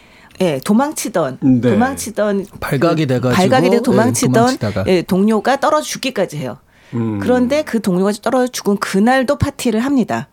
[0.42, 1.72] 예, 도망치던 네.
[1.72, 4.86] 도망치던 발각이 그 돼가지고, 발각이 돼 예, 도망치던 도망치다가.
[4.88, 6.58] 예, 동료가 떨어져 죽기까지 해요.
[6.94, 7.20] 음.
[7.20, 10.28] 그런데 그 동료가 떨어져 죽은 그날도 파티를 합니다.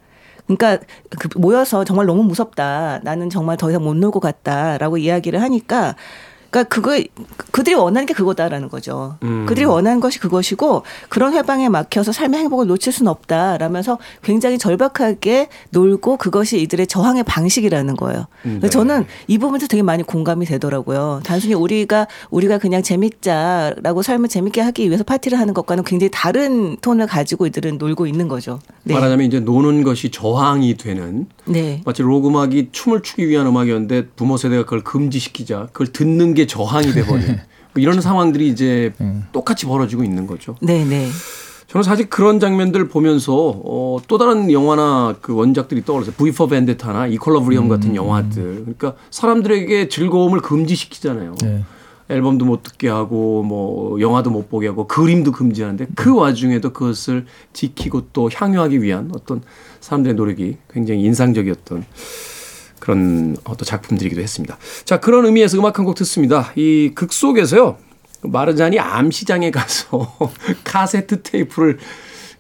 [0.46, 0.78] 그러니까
[1.18, 3.00] 그 모여서 정말 너무 무섭다.
[3.02, 5.96] 나는 정말 더 이상 못 놀고 갔다라고 이야기를 하니까
[6.50, 7.00] 그러니까 그거
[7.50, 9.16] 그들이 원하는 게 그거다라는 거죠.
[9.22, 9.46] 음.
[9.46, 16.16] 그들이 원하는 것이 그것이고 그런 회방에 막혀서 삶의 행복을 놓칠 수는 없다라면서 굉장히 절박하게 놀고
[16.16, 18.26] 그것이 이들의 저항의 방식이라는 거예요.
[18.42, 18.68] 그래서 네.
[18.68, 21.20] 저는 이 부분도 되게 많이 공감이 되더라고요.
[21.24, 27.06] 단순히 우리가 우리가 그냥 재밌자라고 삶을 재밌게 하기 위해서 파티를 하는 것과는 굉장히 다른 톤을
[27.06, 28.58] 가지고 이들은 놀고 있는 거죠.
[28.86, 28.94] 네.
[28.94, 31.82] 말하자면 이제 노는 것이 저항이 되는 네.
[31.84, 36.92] 마치 록 음악이 춤을 추기 위한 음악이었는데 부모 세대가 그걸 금지시키자 그걸 듣는 게 저항이
[36.92, 37.26] 돼버린
[37.74, 38.92] 뭐 이런 상황들이 이제
[39.32, 40.54] 똑같이 벌어지고 있는 거죠.
[40.60, 41.08] 네, 네.
[41.66, 46.14] 저는 사실 그런 장면들 보면서 어, 또 다른 영화나 그 원작들이 떠올랐어요.
[46.16, 48.60] V for Vendetta나 이퀄러브리엄 같은 영화들.
[48.60, 51.34] 그러니까 사람들에게 즐거움을 금지시키잖아요.
[51.42, 51.64] 네.
[52.08, 58.08] 앨범도 못 듣게 하고 뭐 영화도 못 보게 하고 그림도 금지하는데 그 와중에도 그것을 지키고
[58.12, 59.42] 또 향유하기 위한 어떤
[59.80, 61.84] 사람들의 노력이 굉장히 인상적이었던
[62.78, 64.56] 그런 어떤 작품들이기도 했습니다.
[64.84, 66.52] 자 그런 의미에서 음악 한 곡 듣습니다.
[66.56, 67.76] 이 극 속에서요
[68.22, 70.10] 마르잔이 암시장에 가서
[70.64, 71.78] 카세트 테이프를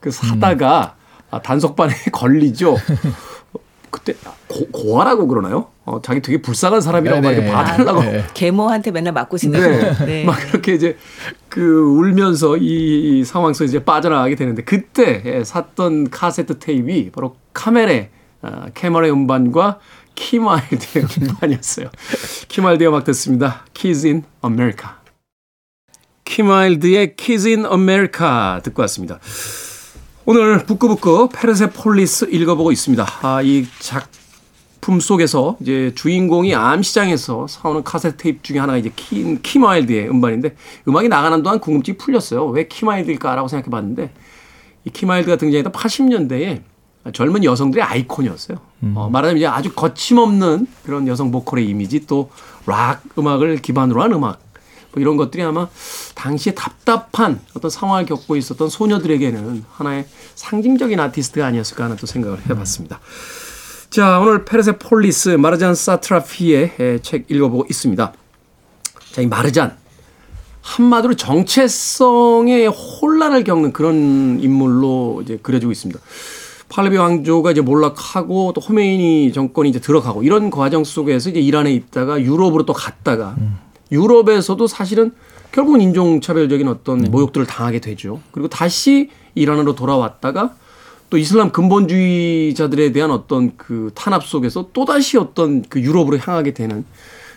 [0.00, 0.96] 그 사다가
[1.30, 2.76] 아, 단속반에 걸리죠.
[3.90, 4.14] 그때
[4.48, 5.68] 고, 고아라고 그러나요?
[5.86, 7.52] 어, 자기 되게 불쌍한 사람이라고 막 이렇게 네.
[7.52, 8.24] 봐달라고 네.
[8.34, 9.64] 계모한테 맨날 맞고 지내고.
[9.64, 10.04] 네.
[10.04, 10.24] 네.
[10.24, 10.98] 막 그렇게 이제
[11.48, 18.10] 그 울면서 이 상황 속에 이제 빠져나가게 되는데 그때 예, 샀던 카세트 테이프이 바로 카멜의
[18.42, 19.78] 아, 캐멀의 음반과
[20.16, 21.90] 킴 와일드의 음반이었어요.
[22.48, 23.64] 킴 와일드의 음악 듣습니다.
[23.72, 24.90] Kids in America.
[26.24, 29.20] 킴 와일드의 Kids in America 듣고 왔습니다.
[30.24, 33.06] 오늘 북구북구 페르세폴리스 읽어보고 있습니다.
[33.22, 39.59] 아, 이 작품 속에서 이제 주인공이 암시장에서 사오는 카세트 테이프 중에 하나가 이제 킴, 킴
[39.59, 40.54] 와일드의 음반인데
[40.86, 42.46] 음악이 나가는 동안 궁금증이 풀렸어요.
[42.46, 44.12] 왜 킴 와일드일까라고 생각해 봤는데
[44.84, 46.62] 이 킴 와일드가 등장했던 80년대에
[47.12, 48.58] 젊은 여성들의 아이콘이었어요.
[48.94, 52.30] 어, 말하자면 이제 아주 거침없는 그런 여성 보컬의 이미지 또
[52.66, 54.40] 락 음악을 기반으로 한 음악
[54.92, 55.68] 뭐 이런 것들이 아마
[56.14, 63.00] 당시에 답답한 어떤 상황을 겪고 있었던 소녀들에게는 하나의 상징적인 아티스트가 아니었을까 하는 또 생각을 해봤습니다.
[63.90, 68.12] 자, 오늘 페르세폴리스 마르잔 사트라피의 에, 책 읽어보고 있습니다.
[69.12, 69.76] 자, 이 마르잔.
[70.60, 76.00] 한마디로 정체성의 혼란을 겪는 그런 인물로 이제 그려지고 있습니다.
[76.68, 82.20] 팔레비 왕조가 이제 몰락하고 또 호메이니 정권이 이제 들어가고 이런 과정 속에서 이제 이란에 있다가
[82.20, 83.36] 유럽으로 또 갔다가
[83.92, 85.12] 유럽에서도 사실은
[85.52, 88.20] 결국은 인종차별적인 어떤 모욕들을 당하게 되죠.
[88.32, 90.56] 그리고 다시 이란으로 돌아왔다가
[91.08, 96.84] 또 이슬람 근본주의자들에 대한 어떤 그 탄압 속에서 또다시 어떤 그 유럽으로 향하게 되는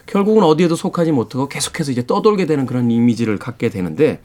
[0.05, 4.21] 결국은 어디에도 속하지 못하고 계속해서 이제 떠돌게 되는 그런 이미지를 갖게 되는데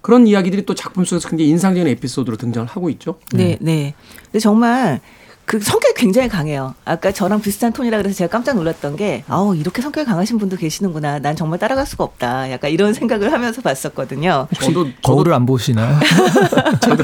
[0.00, 3.18] 그런 이야기들이 또 작품 속에서 굉장히 인상적인 에피소드로 등장을 하고 있죠.
[3.32, 3.94] 네, 네.
[4.26, 5.00] 근데 정말
[5.48, 6.74] 그 성격이 굉장히 강해요.
[6.84, 11.20] 아까 저랑 비슷한 톤이라 그래서 제가 깜짝 놀랐던 게, 아우, 이렇게 성격이 강하신 분도 계시는구나.
[11.20, 12.50] 난 정말 따라갈 수가 없다.
[12.50, 14.46] 약간 이런 생각을 하면서 봤었거든요.
[14.60, 15.98] 저도 거울을 안 보시나요?
[16.82, 17.02] 저도,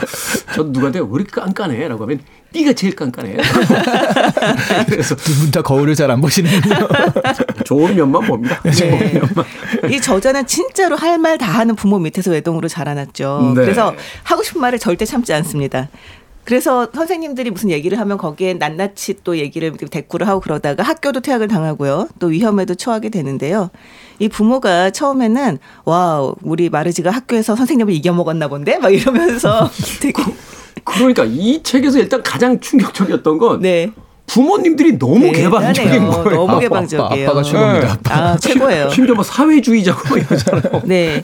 [0.54, 1.88] 저도 누구한테 왜 이렇게 깐깐해?
[1.88, 2.20] 라고 하면
[2.52, 3.36] 네가 제일 깐깐해.
[4.90, 6.86] 그래서 두 분 다 거울을 잘 안 보시는군요.
[7.64, 8.60] 좋은 면만 봅니다.
[8.62, 9.12] 좋은 네.
[9.14, 9.44] 면만.
[9.90, 13.54] 이 저자는 진짜로 할 말 다 하는 부모 밑에서 외동으로 자라났죠.
[13.56, 13.62] 네.
[13.62, 15.88] 그래서 하고 싶은 말을 절대 참지 않습니다.
[16.44, 22.08] 그래서 선생님들이 무슨 얘기를 하면 거기에 낱낱이 또 얘기를 대꾸를 하고 그러다가 학교도 퇴학을 당하고요.
[22.18, 23.70] 또 위험에도 처하게 되는데요.
[24.18, 30.22] 이 부모가 처음에는 와 우리 마르지가 학교에서 선생님을 이겨먹었나 본데 막 이러면서 되게
[30.84, 33.90] 그러니까 이 책에서 일단 가장 충격적이었던 건 네
[34.26, 36.08] 부모님들이 너무 개방적인.
[36.08, 36.30] 거예요.
[36.30, 37.28] 너무 개방적이에요.
[37.28, 37.92] 아빠 가 최고입니다.
[37.92, 38.16] 아빠.
[38.16, 38.88] 아 최고예요.
[38.90, 40.82] 심지어 뭐 사회주의자고 막 이러잖아요.
[40.84, 41.22] 네.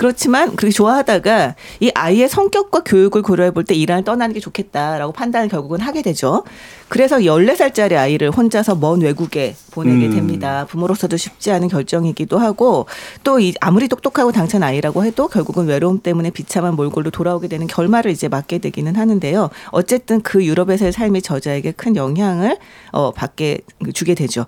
[0.00, 5.50] 그렇지만 그렇게 좋아하다가 이 아이의 성격과 교육을 고려해 볼 때 이란을 떠나는 게 좋겠다라고 판단을
[5.50, 6.42] 결국은 하게 되죠.
[6.88, 10.10] 그래서 14살짜리 아이를 혼자서 먼 외국에 보내게 음.
[10.12, 10.64] 됩니다.
[10.70, 12.86] 부모로서도 쉽지 않은 결정이기도 하고
[13.24, 18.10] 또 이 아무리 똑똑하고 당찬 아이라고 해도 결국은 외로움 때문에 비참한 몰골로 돌아오게 되는 결말을
[18.10, 19.50] 이제 맞게 되기는 하는데요.
[19.70, 22.56] 어쨌든 그 유럽에서의 삶이 저자에게 큰 영향을
[22.92, 23.60] 어 받게
[23.92, 24.46] 주게 되죠.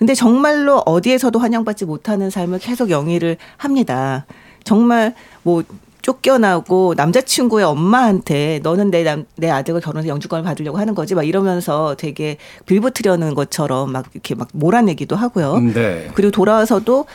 [0.00, 4.26] 근데 정말로 어디에서도 환영받지 못하는 삶을 계속 영위를 합니다.
[4.70, 5.64] 정말 뭐
[6.00, 11.96] 쫓겨나고 남자친구의 엄마한테 너는 내, 남, 내 아들과 결혼해서 영주권을 받으려고 하는 거지 막 이러면서
[11.98, 15.58] 되게 빌붙으려는 것처럼 막 이렇게 막 몰아내기도 하고요.
[15.74, 16.08] 네.
[16.14, 17.06] 그리고 돌아와서도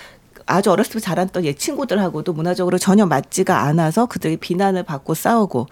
[0.47, 5.67] 아주 어렸을 때 자랐던 옛 친구들하고도 문화적으로 전혀 맞지가 않아서 그들이 비난을 받고 싸우고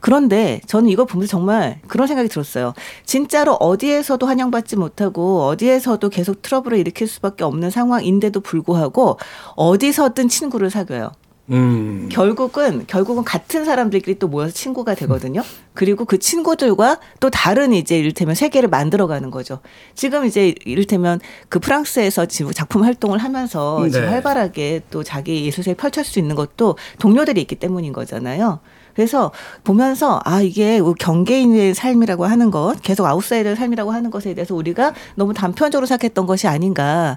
[0.00, 2.74] 그런데 저는 이거 보면서 정말 그런 생각이 들었어요.
[3.04, 9.18] 진짜로 어디에서도 환영받지 못하고 어디에서도 계속 트러블을 일으킬 수밖에 없는 상황인데도 불구하고
[9.54, 11.12] 어디서든 친구를 사귀어요.
[11.50, 12.08] 음.
[12.10, 15.42] 결국은 결국은 같은 사람들끼리 또 모여서 친구가 되거든요.
[15.74, 19.60] 그리고 그 친구들과 또 다른 이제 이를테면 세계를 만들어가는 거죠.
[19.94, 23.90] 지금 이제 이를테면 그 프랑스에서 지금 작품 활동을 하면서 네.
[23.90, 28.60] 지금 활발하게 또 자기 예술세계 펼칠 수 있는 것도 동료들이 있기 때문인 거잖아요.
[28.94, 29.30] 그래서
[29.62, 35.34] 보면서 아 이게 경계인의 삶이라고 하는 것, 계속 아웃사이더의 삶이라고 하는 것에 대해서 우리가 너무
[35.34, 37.16] 단편적으로 생각했던 것이 아닌가.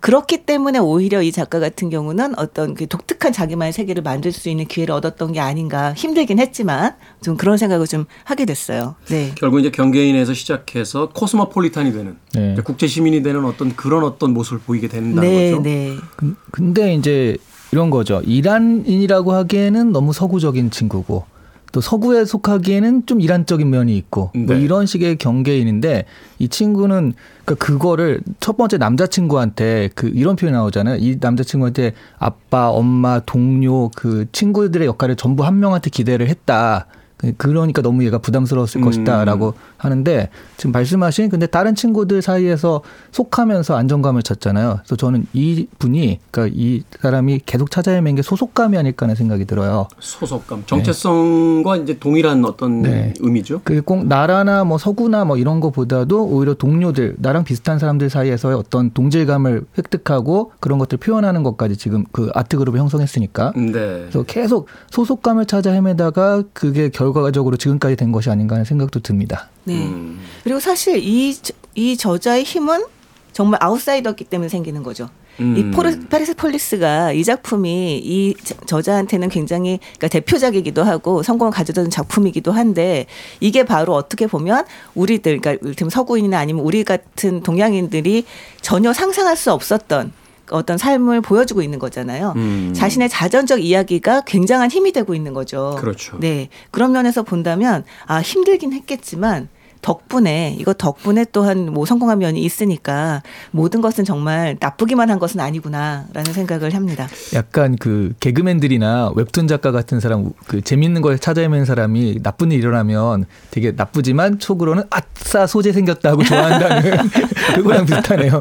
[0.00, 4.64] 그렇기 때문에 오히려 이 작가 같은 경우는 어떤 그 독특한 자기만의 세계를 만들 수 있는
[4.64, 8.94] 기회를 얻었던 게 아닌가 힘들긴 했지만 좀 그런 생각을 좀 하게 됐어요.
[9.10, 9.32] 네.
[9.36, 12.56] 결국 이제 경계인에서 시작해서 코스모폴리탄이 되는 네.
[12.64, 15.62] 국제 시민이 되는 어떤 그런 어떤 모습을 보이게 된다는 네, 거죠.
[15.62, 15.96] 네.
[16.16, 17.36] 근- 근데 이제
[17.72, 18.22] 이런 거죠.
[18.24, 21.24] 이란인이라고 하기에는 너무 서구적인 친구고
[21.72, 24.60] 또 서구에 속하기에는 좀 이란적인 면이 있고 뭐 네.
[24.60, 26.04] 이런 식의 경계인인데
[26.38, 27.12] 이 친구는
[27.44, 30.96] 그러니까 그거를 첫 번째 남자친구한테 그 이런 표현이 나오잖아요.
[30.98, 36.86] 이 남자친구한테 아빠, 엄마, 동료 그 친구들의 역할을 전부 한 명한테 기대를 했다.
[37.16, 38.84] 그- 그러니까 너무 얘가 부담스러웠을 음.
[38.86, 44.80] 것이다라고 하는데 지금 말씀하신 근데 다른 친구들 사이에서 속하면서 안정감을 찾잖아요.
[44.80, 49.46] 그래서 저는 이 분이 그러니까 이 사람이 계속 찾아 헤맨 게 소속감이 아닐까 하는 생각이
[49.46, 49.88] 들어요.
[49.98, 53.14] 소속감, 정체성과 이제 동일한 어떤 네.
[53.20, 53.62] 의미죠.
[53.64, 58.90] 그게 꼭 나라나 뭐 서구나 뭐 이런 거보다도 오히려 동료들 나랑 비슷한 사람들 사이에서의 어떤
[58.90, 63.70] 동질감을 획득하고 그런 것들 표현하는 것까지 지금 그 아트 그룹을 형성했으니까 네.
[63.70, 69.48] 그래서 계속 소속감을 찾아 헤매다가 그게 결과적으로 지금까지 된 것이 아닌가 하는 생각도 듭니다.
[69.64, 69.74] 네.
[69.74, 70.20] 음.
[70.44, 72.84] 그리고 사실 이, 저- 이 저자의 힘은
[73.32, 75.08] 정말 아웃사이더기 때문에 생기는 거죠.
[75.38, 75.56] 음.
[75.56, 81.90] 이 포르, 페르세폴리스가 이 작품이 이 저- 저자한테는 굉장히 그러니까 대표작이기도 하고 성공을 가져다 준
[81.90, 83.06] 작품이기도 한데
[83.38, 88.24] 이게 바로 어떻게 보면 우리들 그러니까 이를테면 서구인이나 아니면 우리 같은 동양인들이
[88.60, 90.12] 전혀 상상할 수 없었던
[90.50, 92.34] 어떤 삶을 보여주고 있는 거잖아요.
[92.36, 92.72] 음.
[92.74, 95.76] 자신의 자전적 이야기가 굉장한 힘이 되고 있는 거죠.
[95.78, 96.18] 그렇죠.
[96.20, 96.48] 네.
[96.70, 99.48] 그런 면에서 본다면 아 힘들긴 했겠지만
[99.82, 106.32] 덕분에 이거 덕분에 또한 뭐 성공한 면이 있으니까 모든 것은 정말 나쁘기만 한 것은 아니구나라는
[106.32, 107.08] 생각을 합니다.
[107.34, 112.60] 약간 그 개그맨들이나 웹툰 작가 같은 사람 그 재밌는 걸 찾아 헤매는 사람이 나쁜 일
[112.60, 117.08] 일어나면 되게 나쁘지만 속으로는 아싸 소재 생겼다 하고 좋아한다는
[117.56, 118.40] 그거랑 비슷하네요.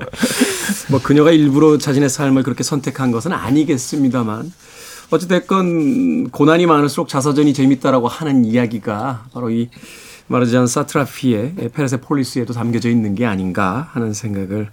[0.90, 4.52] 뭐 그녀가 일부러 자신의 삶을 그렇게 선택한 것은 아니겠습니다만
[5.12, 9.70] 어찌됐건 고난이 많을수록 자서전이 재밌다라고 하는 이야기가 바로 이
[10.30, 14.70] 마르잔 사트라피의 페르세폴리스에도 담겨져 있는 게 아닌가 하는 생각을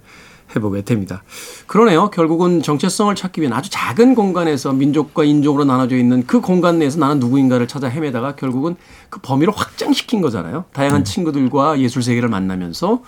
[0.55, 1.23] 해보게 됩니다.
[1.66, 2.11] 그러네요.
[2.11, 7.19] 결국은 정체성을 찾기 위한 아주 작은 공간에서 민족과 인종으로 나눠져 있는 그 공간 내에서 나는
[7.19, 8.77] 누구인가를 찾아 헤매다가 결국은
[9.11, 10.66] 그 범위를 확장시킨 거잖아요.
[10.73, 13.03] 다양한 친구들과 예술 세계를 만나면서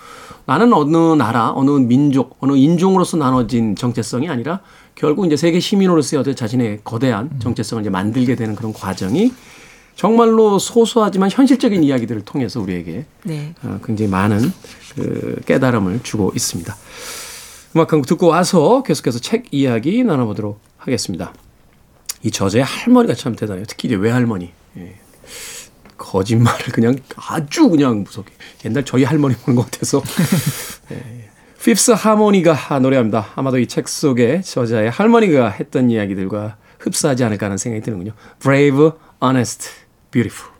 [0.45, 4.59] 나는 어느 나라, 어느 민족, 어느 인종으로서 나눠진 정체성이 아니라
[4.95, 9.31] 결국 이제 세계 시민으로서의 어떤 자신의 거대한 정체성을 이제 만들게 되는 그런 과정이
[9.99, 13.53] 정말로 소소하지만 현실적인 이야기들을 통해서 우리에게 네.
[13.63, 14.53] 어, 굉장히 많은
[14.95, 16.73] 그 깨달음을 주고 있습니다.
[17.75, 21.33] 음악 한곡 듣고 와서 계속해서 책 이야기 나눠보도록 하겠습니다.
[22.23, 23.65] 이 저자의 할머니가 참 대단해요.
[23.67, 24.53] 특히 이제 외할머니.
[24.77, 24.95] 예.
[25.97, 28.31] 거짓말을 그냥 아주 그냥 무섭게.
[28.63, 30.01] 옛날 저희 할머니 보는 것 같아서.
[30.91, 31.29] 예.
[31.61, 33.33] 핍스 하모니가 노래합니다.
[33.35, 38.13] 아마도 이 책 속에 저자의 할머니가 했던 이야기들과 흡사하지 않을까 하는 생각이 드는군요.
[38.41, 38.91] Brave,
[39.21, 39.69] honest,
[40.11, 40.59] beautiful.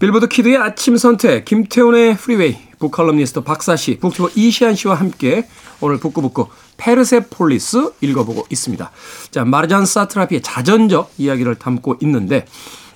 [0.00, 5.46] 빌보드 키드의 아침 선택 김태훈의 프리웨이 북컬럼니스트 박사 씨, 북튜버 이시안 씨와 함께
[5.82, 6.48] 오늘 북구북구
[6.78, 8.90] 페르세폴리스 읽어보고 있습니다.
[9.30, 12.46] 자, 마르잔 사트라피의 자전적 이야기를 담고 있는데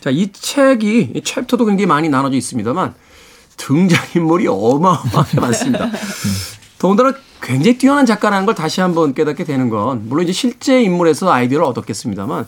[0.05, 2.92] 자, 이 책이 이 챕터도 굉장히 많이 나눠져 있습니다만
[3.57, 5.90] 등장인물이 어마어마하게 많습니다.
[6.78, 11.64] 더군다나 굉장히 뛰어난 작가라는 걸 다시 한번 깨닫게 되는 건 물론 이제 실제 인물에서 아이디어를
[11.64, 12.44] 얻었겠습니다만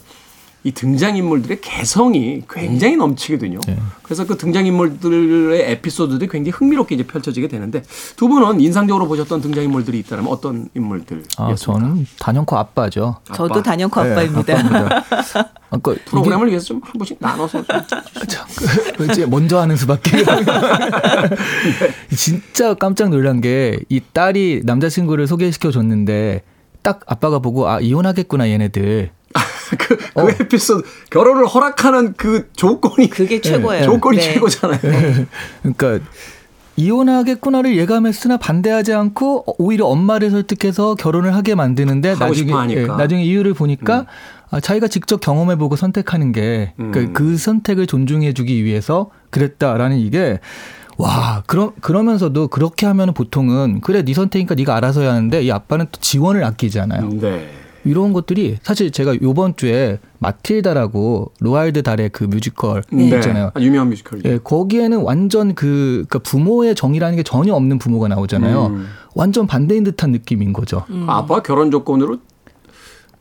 [0.64, 3.60] 이 등장인물들의 개성이 굉장히 넘치거든요.
[4.02, 7.84] 그래서 그 등장인물들의 에피소드들이 굉장히 흥미롭게 이제 펼쳐지게 되는데
[8.16, 11.42] 두 분은 인상적으로 보셨던 등장인물들이 있다면 어떤 인물들이었습니까?
[11.42, 13.16] 아, 저는 단연코 아빠죠.
[13.32, 13.62] 저도 아빠.
[13.62, 14.52] 단연코 네, 아빠입니다.
[14.58, 15.04] 아빠입니다.
[15.70, 17.76] 아, 그러니까 프로그램을 위해서 좀 한 번씩 나눠서 좀
[19.00, 20.22] 이게 이제 먼저 하는 수밖에.
[22.16, 26.42] 진짜 깜짝 놀란 게 이 딸이 남자친구를 소개시켜 줬는데
[26.82, 29.10] 딱 아빠가 보고 아 이혼하겠구나 얘네들.
[29.78, 30.28] 그, 그 어.
[30.28, 33.84] 에피소드 결혼을 허락하는 그 조건이 그게 최고예요.
[33.84, 34.22] 조건이 네.
[34.34, 35.26] 최고잖아요.
[35.62, 36.06] 그러니까
[36.76, 42.52] 이혼하겠구나를 예감했으나 반대하지 않고 오히려 엄마를 설득해서 결혼을 하게 만드는데 나중에.
[42.52, 42.70] 음.
[42.70, 44.06] 예, 나중에 이유를 보니까
[44.50, 47.12] 아, 자기가 직접 경험해보고 선택하는 게 그 음.
[47.12, 50.38] 그 선택을 존중해주기 위해서 그랬다라는 이게
[50.98, 55.86] 와 그러 그러면서도 그렇게 하면 보통은 그래 네 선택이니까 네가 알아서 해야 하는데 이 아빠는
[55.92, 57.08] 또 지원을 안 아끼잖아요.
[57.20, 57.48] 네.
[57.86, 63.04] 이런 것들이 사실 제가 요번 주에 마틸다라고 로알드 달의 그 뮤지컬 네.
[63.04, 63.52] 있잖아요.
[63.54, 64.28] 아, 유명한 뮤지컬이죠.
[64.28, 68.66] 예, 거기에는 완전 그 그러니까 부모의 정이라는 게 전혀 없는 부모가 나오잖아요.
[68.66, 68.88] 음.
[69.14, 70.84] 완전 반대인 듯한 느낌인 거죠.
[71.06, 72.18] 아빠가 결혼 조건으로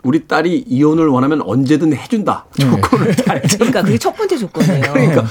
[0.04, 2.46] 우리 딸이 이혼을 원하면 언제든 해준다.
[2.60, 3.58] 조건을 다 했잖아.
[3.58, 4.82] 그러니까 그게 첫 번째 조건이에요.
[4.94, 5.26] 그러니까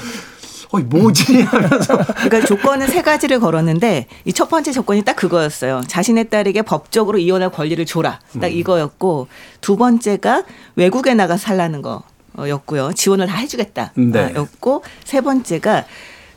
[0.71, 5.81] 어이 뭐지 하면서 그러니까 조건은 세 가지를 걸었는데 이 첫 번째 조건이 딱 그거였어요.
[5.87, 8.19] 자신의 딸에게 법적으로 이혼할 권리를 줘라.
[8.41, 9.27] 딱 이거였고
[9.61, 10.43] 두 번째가
[10.75, 12.91] 외국에 나가 살라는 거였고요.
[12.93, 13.93] 지원을 다 해주겠다.
[13.95, 14.33] 네.
[14.35, 15.85] 였고 세 번째가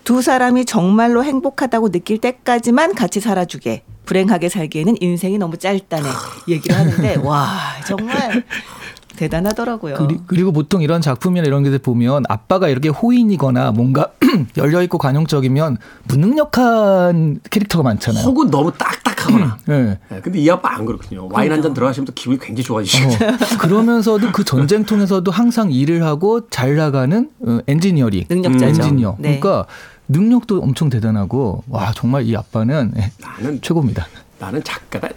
[0.04, 3.82] 두 사람이 정말로 행복하다고 느낄 때까지만 같이 살아주게.
[4.06, 6.08] 불행하게 살기에는 인생이 너무 짧다네
[6.48, 7.50] 얘기를 하는데 와
[7.86, 8.42] 정말
[9.18, 9.94] 대단하더라고요.
[9.96, 14.08] 그리, 그리고 보통 이런 작품이나 이런 게 보면 아빠가 이렇게 호인이거나 뭔가
[14.56, 18.24] 열려 있고 관용적이면 무능력한 캐릭터가 많잖아요.
[18.24, 19.58] 혹은 너무 딱딱하거나.
[19.70, 19.98] 예.
[20.08, 21.28] 네, 근데 이 아빠 안 그렇거든요.
[21.30, 23.08] 와인 한 잔 들어가시면 또 기분이 굉장히 좋아지시죠.
[23.08, 28.66] 어, 그러면서도 그 전쟁 통에서도 항상 일을 하고 잘 나가는 어, 엔지니어링, 능력자죠.
[28.66, 29.16] 엔지니어.
[29.18, 29.40] 네.
[29.40, 29.66] 그러니까
[30.08, 34.06] 능력도 엄청 대단하고 와 정말 이 아빠는 예, 나는 최고입니다.
[34.38, 35.08] 나는 작가가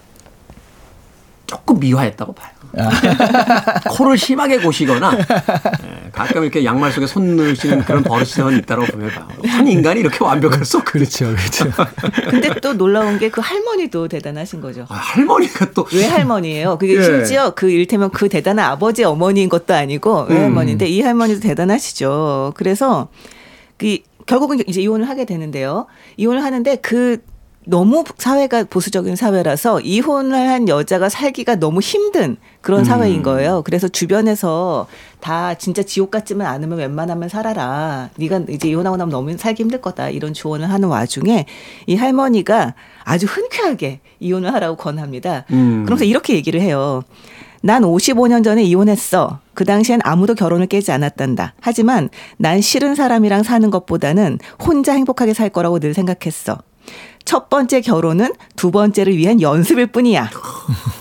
[1.45, 2.50] 조금 미화했다고 봐요.
[3.89, 9.27] 코를 심하게 고시거나 예, 가끔 이렇게 양말 속에 손 넣으시는 그런 버릇이 있다고 보면 봐요.
[9.47, 10.83] 한 인간이 이렇게 완벽할 수.
[10.83, 11.71] 그렇죠, 그렇죠.
[12.29, 14.85] 근데 또 놀라운 게 그 할머니도 대단하신 거죠.
[14.89, 16.77] 아, 할머니가 또 왜 할머니예요?
[16.77, 17.03] 그게 예.
[17.03, 20.41] 심지어 그 일테면 그 대단한 아버지 어머니인 것도 아니고 왜 음.
[20.43, 22.53] 할머니인데 이 할머니도 대단하시죠.
[22.55, 23.07] 그래서
[23.77, 25.87] 그 결국은 이제 이혼을 하게 되는데요.
[26.17, 27.17] 이혼을 하는데 그
[27.65, 32.83] 너무 사회가 보수적인 사회라서 이혼을 한 여자가 살기가 너무 힘든 그런 음.
[32.85, 33.61] 사회인 거예요.
[33.63, 34.87] 그래서 주변에서
[35.19, 38.09] 다 진짜 지옥 같지만 않으면 웬만하면 살아라.
[38.17, 40.09] 네가 이제 이혼하고 나면 너무 살기 힘들 거다.
[40.09, 41.45] 이런 조언을 하는 와중에
[41.85, 45.45] 이 할머니가 아주 흔쾌하게 이혼을 하라고 권합니다.
[45.51, 45.83] 음.
[45.85, 47.03] 그러면서 이렇게 얘기를 해요.
[47.61, 49.39] 난 55년 전에 이혼했어.
[49.53, 51.53] 그 당시엔 아무도 결혼을 깨지 않았단다.
[51.61, 56.57] 하지만 난 싫은 사람이랑 사는 것보다는 혼자 행복하게 살 거라고 늘 생각했어.
[57.25, 60.29] 첫 번째 결혼은 두 번째를 위한 연습일 뿐이야.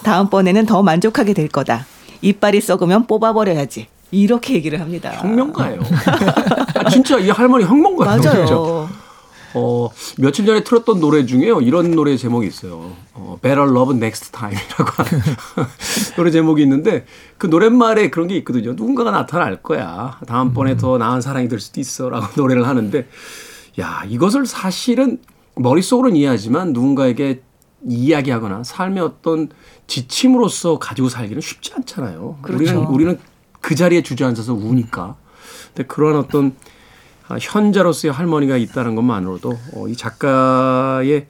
[0.03, 1.87] 다음번에는 더 만족하게 될 거다.
[2.23, 3.87] 이빨이 썩으면 뽑아버려야지.
[4.12, 5.12] 이렇게 얘기를 합니다.
[5.12, 5.81] 혁명가예요.
[6.91, 8.21] 진짜 이 할머니 혁명가예요.
[8.21, 8.39] 진짜.
[8.39, 8.89] 맞아요.
[9.53, 11.61] 어, 며칠 전에 틀었던 노래 중에요.
[11.61, 12.93] 이런 노래 제목이 있어요.
[13.14, 15.23] 어, Better Love Next Time이라고 하는
[16.16, 17.05] 노래 제목이 있는데
[17.37, 18.73] 그 노랫말에 그런 게 있거든요.
[18.73, 20.18] 누군가가 나타날 거야.
[20.27, 22.09] 다음번에 더 나은 사랑이 될 수도 있어.
[22.09, 23.07] 라고 노래를 하는데
[23.81, 25.18] 야, 이것을 사실은
[25.57, 27.42] 머릿속으로는 이해하지만 누군가에게
[27.84, 29.48] 이야기하거나 삶의 어떤
[29.86, 32.38] 지침으로서 가지고 살기는 쉽지 않잖아요.
[32.42, 32.62] 그렇죠.
[32.62, 33.18] 우리는, 우리는
[33.61, 35.16] 그 자리에 주저앉아서 우니까.
[35.68, 36.55] 근데 그런 어떤
[37.28, 41.26] 아, 현자로서의 할머니가 있다는 것만으로도 어, 이 작가의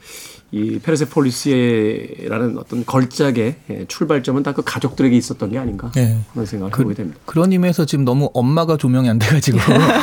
[0.53, 6.19] 이 페르세폴리스라는 어떤 걸작의 예, 출발점은 다그 가족들에게 있었던 게 아닌가 네.
[6.33, 7.21] 하는 생각을 해보게 됩니다.
[7.25, 9.59] 그런 의미에서 지금 너무 엄마가 조명이 안 돼가지고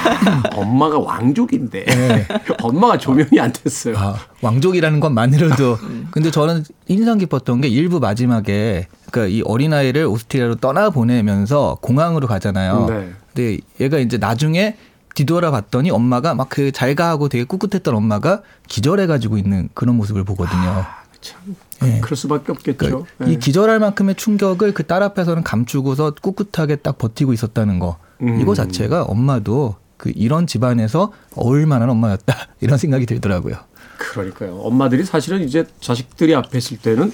[0.56, 1.86] 엄마가 왕족인데
[2.64, 3.98] 엄마가 조명이 안 됐어요.
[3.98, 5.78] 아, 왕족이라는 것만으로도.
[6.12, 12.88] 근데 저는 인상 깊었던 게 일부 마지막에 그러니까 이 어린아이를 오스트리아로 떠나 보내면서 공항으로 가잖아요.
[12.90, 13.12] 네.
[13.34, 14.78] 근데 얘가 이제 나중에
[15.18, 20.24] 뒤돌아 봤더니 엄마가 막 그 잘가 하고 되게 꿋꿋했던 엄마가 기절해 가지고 있는 그런 모습을
[20.24, 20.86] 보거든요.
[21.22, 22.00] 참 네.
[22.02, 22.78] 그럴 수밖에 없겠죠.
[22.78, 23.32] 그러니까 네.
[23.34, 27.98] 이 기절할 만큼의 충격을 그 딸 앞에서는 감추고서 꿋꿋하게 딱 버티고 있었다는 거.
[28.22, 28.40] 음.
[28.40, 32.36] 이거 자체가 엄마도 그 이런 집안에서 어울 만한 엄마였다.
[32.62, 33.56] 이런 생각이 들더라고요.
[33.98, 34.58] 그러니까요.
[34.60, 37.12] 엄마들이 사실은 이제 자식들이 앞에 있을 때는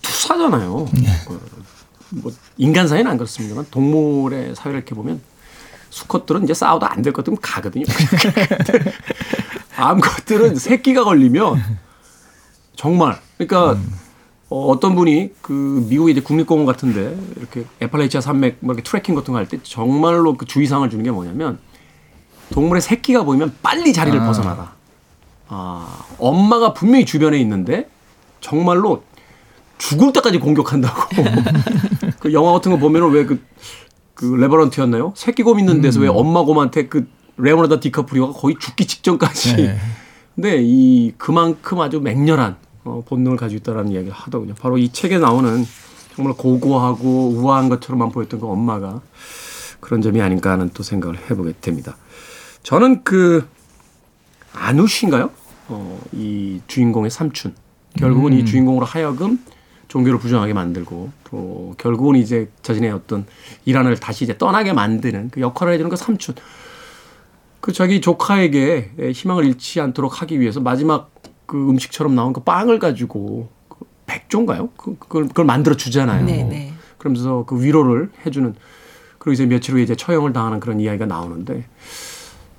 [0.00, 0.72] 추사잖아요.
[0.74, 0.88] 어,
[2.10, 5.20] 뭐 인간 사회는 안 그렇습니다만 동물의 사회를 이렇게 보면
[5.94, 7.84] 수컷들은 이제 싸워도 안 될것 같으면 가거든요.
[9.76, 11.62] 암컷들은 새끼가 걸리면
[12.74, 13.80] 정말 그러니까
[14.48, 15.52] 어, 어떤 분이 그
[15.88, 20.36] 미국의 이제 국립공원 같은데 이렇게 에팔레이치아 산맥 뭐 이렇게 트레킹 같은 거 할 때 정말로
[20.36, 21.58] 그 주의사항을 주는 게 뭐냐면
[22.50, 24.26] 동물의 새끼가 보이면 빨리 자리를 아.
[24.26, 24.74] 벗어나라.
[25.48, 27.88] 아, 엄마가 분명히 주변에 있는데
[28.40, 29.04] 정말로
[29.78, 31.22] 죽을 때까지 공격한다고.
[32.18, 33.40] 그 영화 같은 거 보면은 왜그
[34.14, 35.12] 그 레버런트였나요?
[35.16, 39.56] 새끼곰 있는 데서 왜 엄마 곰한테 그 레오나르도 디카프리오가 거의 죽기 직전까지.
[39.56, 39.78] 네.
[40.34, 44.54] 근데 이 그만큼 아주 맹렬한 어, 본능을 가지고 있다라는 이야기를 하더군요.
[44.54, 45.64] 바로 이 책에 나오는
[46.14, 49.00] 정말 고고하고 우아한 것처럼만 보였던 그 엄마가
[49.80, 51.96] 그런 점이 아닌가 하는 또 생각을 해보게 됩니다.
[52.62, 53.46] 저는 그
[54.54, 55.30] 아누시인가요?
[55.68, 57.54] 어, 이 주인공의 삼촌.
[57.98, 59.38] 결국은 이 주인공으로 하여금
[59.94, 63.26] 종교를 부정하게 만들고 또 결국은 이제 자신의 어떤
[63.64, 66.34] 이란을 다시 이제 떠나게 만드는 그 역할을 해주는 그 삼촌.
[67.60, 71.12] 그 자기 조카에게 희망을 잃지 않도록 하기 위해서 마지막
[71.46, 74.70] 그 음식처럼 나온 그 빵을 가지고 그 백조인가요?
[74.76, 76.26] 그- 그걸, 그걸 만들어 주잖아요.
[76.26, 76.72] 네, 네.
[76.98, 78.52] 그러면서 그 위로를 해주는
[79.18, 81.66] 그리고 이제 며칠 후에 이제 처형을 당하는 그런 이야기가 나오는데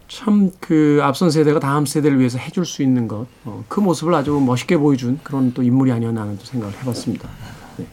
[0.08, 4.34] 참 그 앞선 세대가 다음 세대를 위해서 해줄 수 있는 것, 어, 그 모습을 아주
[4.34, 7.30] 멋있게 보여준 그런 또 인물이 아니었나 하는 또 생각을 해봤습니다.
[7.78, 7.86] 네.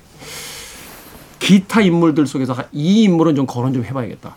[1.38, 4.36] 기타 인물들 속에서 이 인물은 좀 거론 좀 해봐야겠다.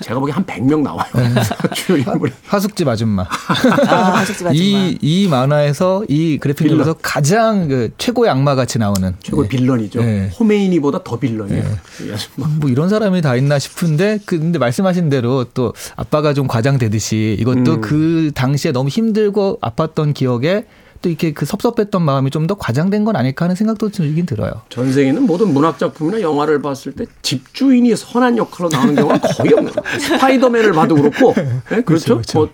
[0.00, 1.06] 제가 보기에 한 100명 나와요.
[1.74, 2.32] 주요 인물이.
[2.46, 3.22] 하숙집 아줌마.
[3.22, 4.52] 아, 하숙집 아줌마.
[4.62, 6.78] 이, 이 만화에서 이 그래픽 빌런.
[6.78, 9.14] 중에서 가장 그 최고의 악마 같이 나오는.
[9.22, 9.56] 최고 의 네.
[9.56, 10.02] 빌런이죠.
[10.02, 10.30] 네.
[10.38, 11.62] 호메이니보다 더 빌런이에요.
[11.62, 12.48] 이 아줌마.
[12.60, 17.80] 뭐 이런 사람이 다 있나 싶은데 근데 말씀하신 대로 또 아빠가 좀 과장되듯이 이것도 음.
[17.80, 20.64] 그 당시에 너무 힘들고 아팠던 기억에
[21.02, 24.50] 또 이렇게 그 섭섭했던 마음이 좀 더 과장된 건 아닐까 하는 생각도 들긴 들어요.
[24.68, 29.72] 전 세계는 모든 문학 작품이나 영화를 봤을 때 집주인이 선한 역할로 나오는 경우가 거의 없는
[29.72, 29.98] 거예요.
[30.00, 31.34] 스파이더맨을 봐도 그렇고,
[31.70, 31.82] 네?
[31.86, 32.14] 그렇죠?
[32.16, 32.38] 그렇죠.
[32.38, 32.50] 뭐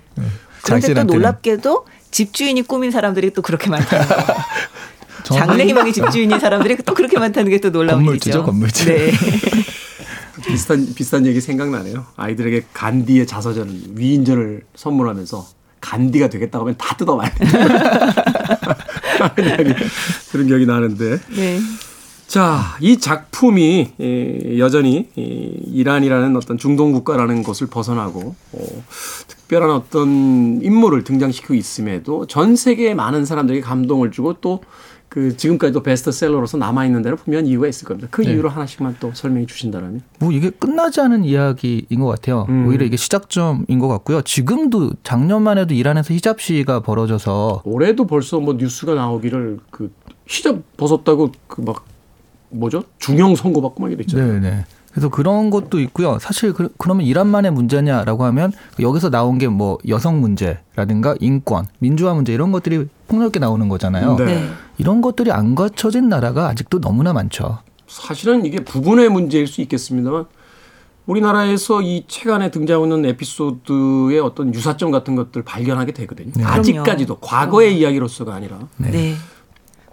[0.63, 1.05] 그런데 또.
[1.05, 4.15] 놀랍게도 집주인이 꾸민 사람들이 또 그렇게 많다는 거.
[5.25, 8.45] 장래희망의 집주인인 사람들이 또 그렇게 많다는 게 또 놀라운 건물주죠, 일이죠.
[8.45, 8.85] 건물주.
[8.87, 9.11] 네.
[10.47, 12.07] 비슷한 비슷한 얘기 생각나네요.
[12.17, 15.47] 아이들에게 간디의 자서전 위인전을 선물하면서
[15.81, 17.45] 간디가 되겠다고 하면 다 뜯어 말고
[19.39, 19.75] 이야기
[20.31, 21.59] 들은 기억이 나는데 네.
[22.29, 25.23] 자, 이 작품이 예, 여전히 이
[25.73, 28.85] 이란이라는 어떤 중동 국가라는 곳을 벗어나고 어,
[29.27, 34.61] 특별한 어떤 인물을 등장시키고 있음에도 전 세계의 많은 사람들에게 감동을 주고 또
[35.09, 38.09] 그 지금까지도 베스트셀러로서 남아 있는 데는 분명 히 이유가 있을 겁니다.
[38.11, 38.33] 그 네.
[38.33, 40.03] 이유를 하나씩만 또 설명해 주신다면.
[40.19, 42.47] 뭐 이게 끝나지 않은 이야기인 것 같아요.
[42.49, 42.67] 음.
[42.67, 44.23] 오히려 이게 시작점인 것 같고요.
[44.23, 49.93] 지금도 작년만 해도 이란에서 히잡 시위가 벌어져서 올해도 벌써 뭐 뉴스가 나오기를 그
[50.27, 51.85] 히잡 벗었다고 그 막
[52.51, 52.85] 뭐죠?
[52.99, 54.41] 중형 선고받고 막 이랬잖아요.
[54.41, 54.65] 네네.
[54.99, 56.19] 그래서 그런 것도 있고요.
[56.21, 62.35] 사실 그, 그러면 이란만의 문제냐라고 하면 여기서 나온 게 뭐 여성 문제라든가 인권, 민주화 문제
[62.35, 64.17] 이런 것들이 폭넓게 나오는 거잖아요.
[64.17, 64.25] 네.
[64.25, 64.49] 네.
[64.77, 67.59] 이런 것들이 안 갖춰진 나라가 아직도 너무나 많죠.
[67.87, 70.27] 사실은 이게 부분의 문제일 수 있겠습니다만
[71.07, 76.45] 우리나라에서 이 책 안에 등장하고 있는 에피소드의 어떤 유사점 같은 것들 발견하게 되거든요.
[76.47, 79.15] 아직까지도 과거의 이야기로서가 아니라 네.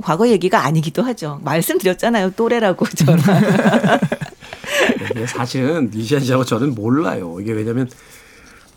[0.03, 1.39] 과거 얘기가 아니기도 하죠.
[1.43, 2.31] 말씀드렸잖아요.
[2.31, 3.23] 또래라고 저는.
[5.11, 7.37] 이게 사실은 이시안 씨하고 저는 몰라요.
[7.39, 7.89] 이게 왜냐하면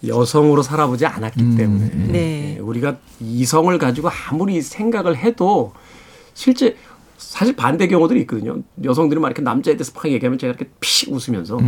[0.07, 2.57] 여성으로 살아보지 않았기 때문에 네.
[2.57, 5.73] 예, 우리가 이성을 가지고 아무리 생각을 해도
[6.35, 6.77] 실제
[7.17, 8.63] 사실 반대 경우들이 있거든요.
[8.85, 11.59] 여성들이 막 이렇게 남자에 대해서 팍 얘기하면 제가 이렇게 픽 웃으면서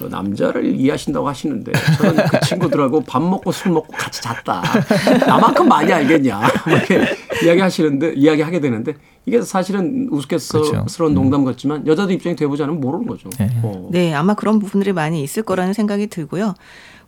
[0.00, 4.62] 그 남자를 이해하신다고 하시는데 저는 그 친구들하고 밥 먹고 술 먹고 같이 잤다.
[5.26, 6.40] 나만큼 많이 알겠냐.
[6.66, 7.04] 뭐 이렇게
[7.44, 8.94] 이야기하시는데 이야기하게 되는데
[9.26, 11.08] 이게 사실은 우스갯스러운 그렇죠.
[11.10, 13.28] 농담 같지만 여자들 입장이 돼보지 않으면 모르는 거죠.
[13.38, 13.50] 네.
[13.62, 13.88] 어.
[13.90, 16.54] 네, 아마 그런 부분들이 많이 있을 거라는 생각이 들고요.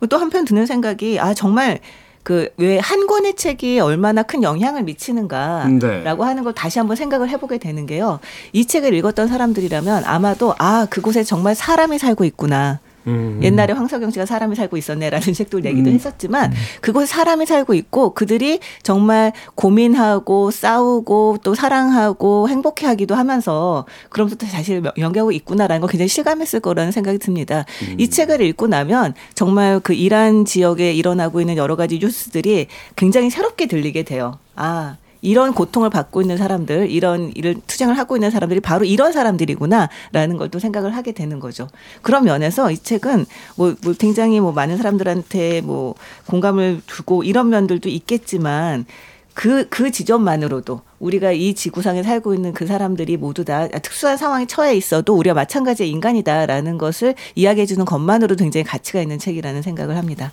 [0.09, 1.79] 또 한편 드는 생각이 아 정말
[2.23, 6.03] 그왜한 권의 책이 얼마나 큰 영향을 미치는가라고 네.
[6.05, 8.19] 하는 걸 다시 한번 생각을 해보게 되는 게요.
[8.53, 12.79] 이 책을 읽었던 사람들이라면 아마도 아 그곳에 정말 사람이 살고 있구나.
[13.07, 13.39] 음.
[13.43, 15.95] 옛날에 황석영 씨가 사람이 살고 있었네라는 책도 얘기도 음.
[15.95, 24.45] 했었지만 그곳에 사람이 살고 있고 그들이 정말 고민하고 싸우고 또 사랑하고 행복해하기도 하면서 그러면서 또
[24.45, 27.65] 사실 연기하고 있구나라는 걸 굉장히 실감했을 거라는 생각이 듭니다.
[27.97, 33.67] 이 책을 읽고 나면 정말 그 이란 지역에 일어나고 있는 여러 가지 뉴스들이 굉장히 새롭게
[33.67, 34.39] 들리게 돼요.
[34.55, 34.97] 아.
[35.23, 40.53] 이런 고통을 받고 있는 사람들, 이런 일을 투쟁을 하고 있는 사람들이 바로 이런 사람들이구나라는 걸
[40.53, 41.67] 또 생각을 하게 되는 거죠.
[42.03, 45.95] 그런 면에서 이 책은 뭐, 뭐 굉장히 뭐 많은 사람들한테 뭐
[46.27, 48.85] 공감을 주고 이런 면들도 있겠지만
[49.33, 54.75] 그, 그 지점만으로도 우리가 이 지구상에 살고 있는 그 사람들이 모두 다 특수한 상황에 처해
[54.75, 60.31] 있어도 우리가 마찬가지의 인간이다라는 것을 이야기해주는 것만으로도 굉장히 가치가 있는 책이라는 생각을 합니다.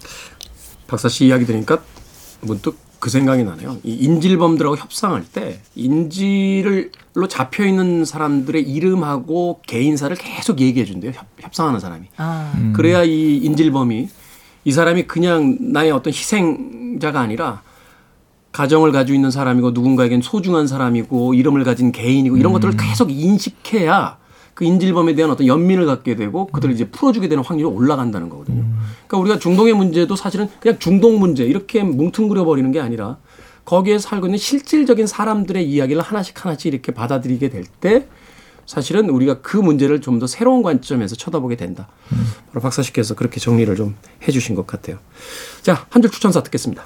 [0.87, 1.83] 박사 씨 이야기 들으니까
[2.43, 3.79] 문득 그 생각이 나네요.
[3.83, 11.13] 이 인질범들하고 협상할 때 인질로 잡혀 있는 사람들의 이름하고 개인사를 계속 얘기해 준대요.
[11.13, 12.07] 협, 협상하는 사람이.
[12.19, 12.73] 아.
[12.75, 14.09] 그래야 이 인질범이
[14.65, 17.63] 이 사람이 그냥 나의 어떤 희생자가 아니라
[18.53, 24.19] 가정을 가지고 있는 사람이고 누군가에겐 소중한 사람이고 이름을 가진 개인이고 이런 것들을 계속 인식해야
[24.55, 28.65] 그 인질범에 대한 어떤 연민을 갖게 되고 그들을 이제 풀어주게 되는 확률이 올라간다는 거거든요.
[29.07, 33.17] 그러니까 우리가 중동의 문제도 사실은 그냥 중동 문제 이렇게 뭉뚱그려 버리는 게 아니라
[33.65, 38.07] 거기에 살고 있는 실질적인 사람들의 이야기를 하나씩 하나씩 이렇게 받아들이게 될 때
[38.67, 41.89] 사실은 우리가 그 문제를 좀 더 새로운 관점에서 쳐다보게 된다.
[42.49, 43.97] 바로 박사 씨께서 그렇게 정리를 좀
[44.29, 44.99] 해주신 것 같아요.
[45.63, 46.85] 자, 한 줄 추천사 듣겠습니다.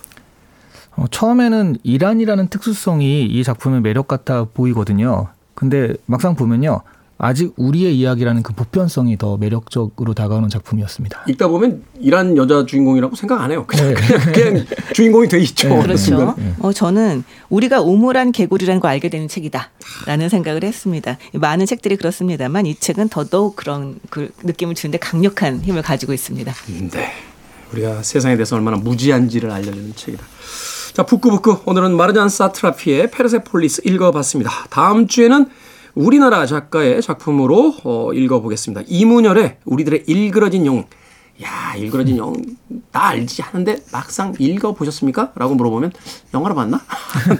[0.96, 5.28] 어, 처음에는 이란이라는 특수성이 이 작품의 매력 같아 보이거든요.
[5.54, 6.80] 근데 막상 보면요.
[7.24, 11.24] 아직 우리의 이야기라는 그 보편성이 더 매력적으로 다가오는 작품이었습니다.
[11.28, 13.64] 읽다 보면 이란 여자 주인공이라고 생각 안 해요.
[13.66, 15.72] 그냥, 그냥, 그냥 주인공이 돼 있죠.
[15.72, 15.96] 어느 그렇죠.
[15.96, 16.54] 순간에.
[16.58, 21.16] 어, 저는 우리가 우물한 개구리라는 걸 알게 되는 책이다라는 생각을 했습니다.
[21.32, 26.52] 많은 책들이 그렇습니다만 이 책은 더더욱 그런 그 느낌을 주는데 강력한 힘을 가지고 있습니다.
[26.90, 27.12] 네.
[27.72, 30.22] 우리가 세상에 대해서 얼마나 무지한지를 알려주는 책이다.
[30.92, 31.62] 자, 북구북구.
[31.64, 34.66] 오늘은 마르잔 사트라피의 페르세폴리스 읽어봤습니다.
[34.68, 35.48] 다음 주에는
[35.94, 38.82] 우리나라 작가의 작품으로 어, 읽어보겠습니다.
[38.88, 40.84] 이문열의 우리들의 일그러진 영웅.
[41.42, 42.36] 야, 일그러진 영웅
[42.92, 45.32] 다 알지 하는데 막상 읽어보셨습니까?
[45.34, 45.92] 라고 물어보면
[46.32, 46.80] 영화로 봤나?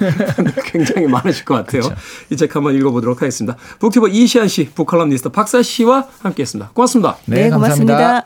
[0.67, 1.83] 굉장히 많으실 것 같아요.
[2.31, 3.57] 이 책 한번 읽어보도록 하겠습니다.
[3.79, 6.71] 북튜버 이시안 씨, 북칼럼니스트 박사 씨와 함께 했습니다.
[6.75, 7.17] 고맙습니다.
[7.27, 8.25] 네, 고맙습니다.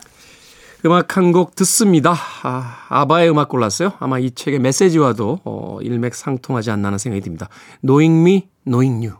[0.85, 2.15] 음악 한 곡 듣습니다.
[2.43, 3.93] 아, 아바의 음악 골랐어요.
[3.99, 7.49] 아마 이 책의 메시지와도 어, 일맥상통하지 않나 하는 생각이 듭니다.
[7.83, 9.17] Knowing Me, Knowing You.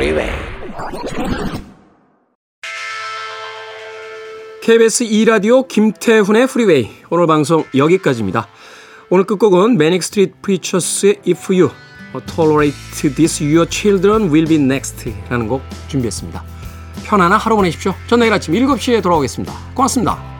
[0.00, 0.30] Freeway.
[4.62, 8.48] KBS 2라디오 김태훈의 프리웨이 오늘 방송 여기까지입니다.
[9.10, 11.70] 오늘 끝곡은 매닉 스트리트 프리처스의 If You
[12.34, 16.44] Tolerate This Your Children Will Be Next 라는 곡 준비했습니다.
[17.04, 17.94] 편안한 하루 보내십시오.
[18.06, 19.52] 전 내일 아침 7시에 돌아오겠습니다.
[19.74, 20.39] 고맙습니다.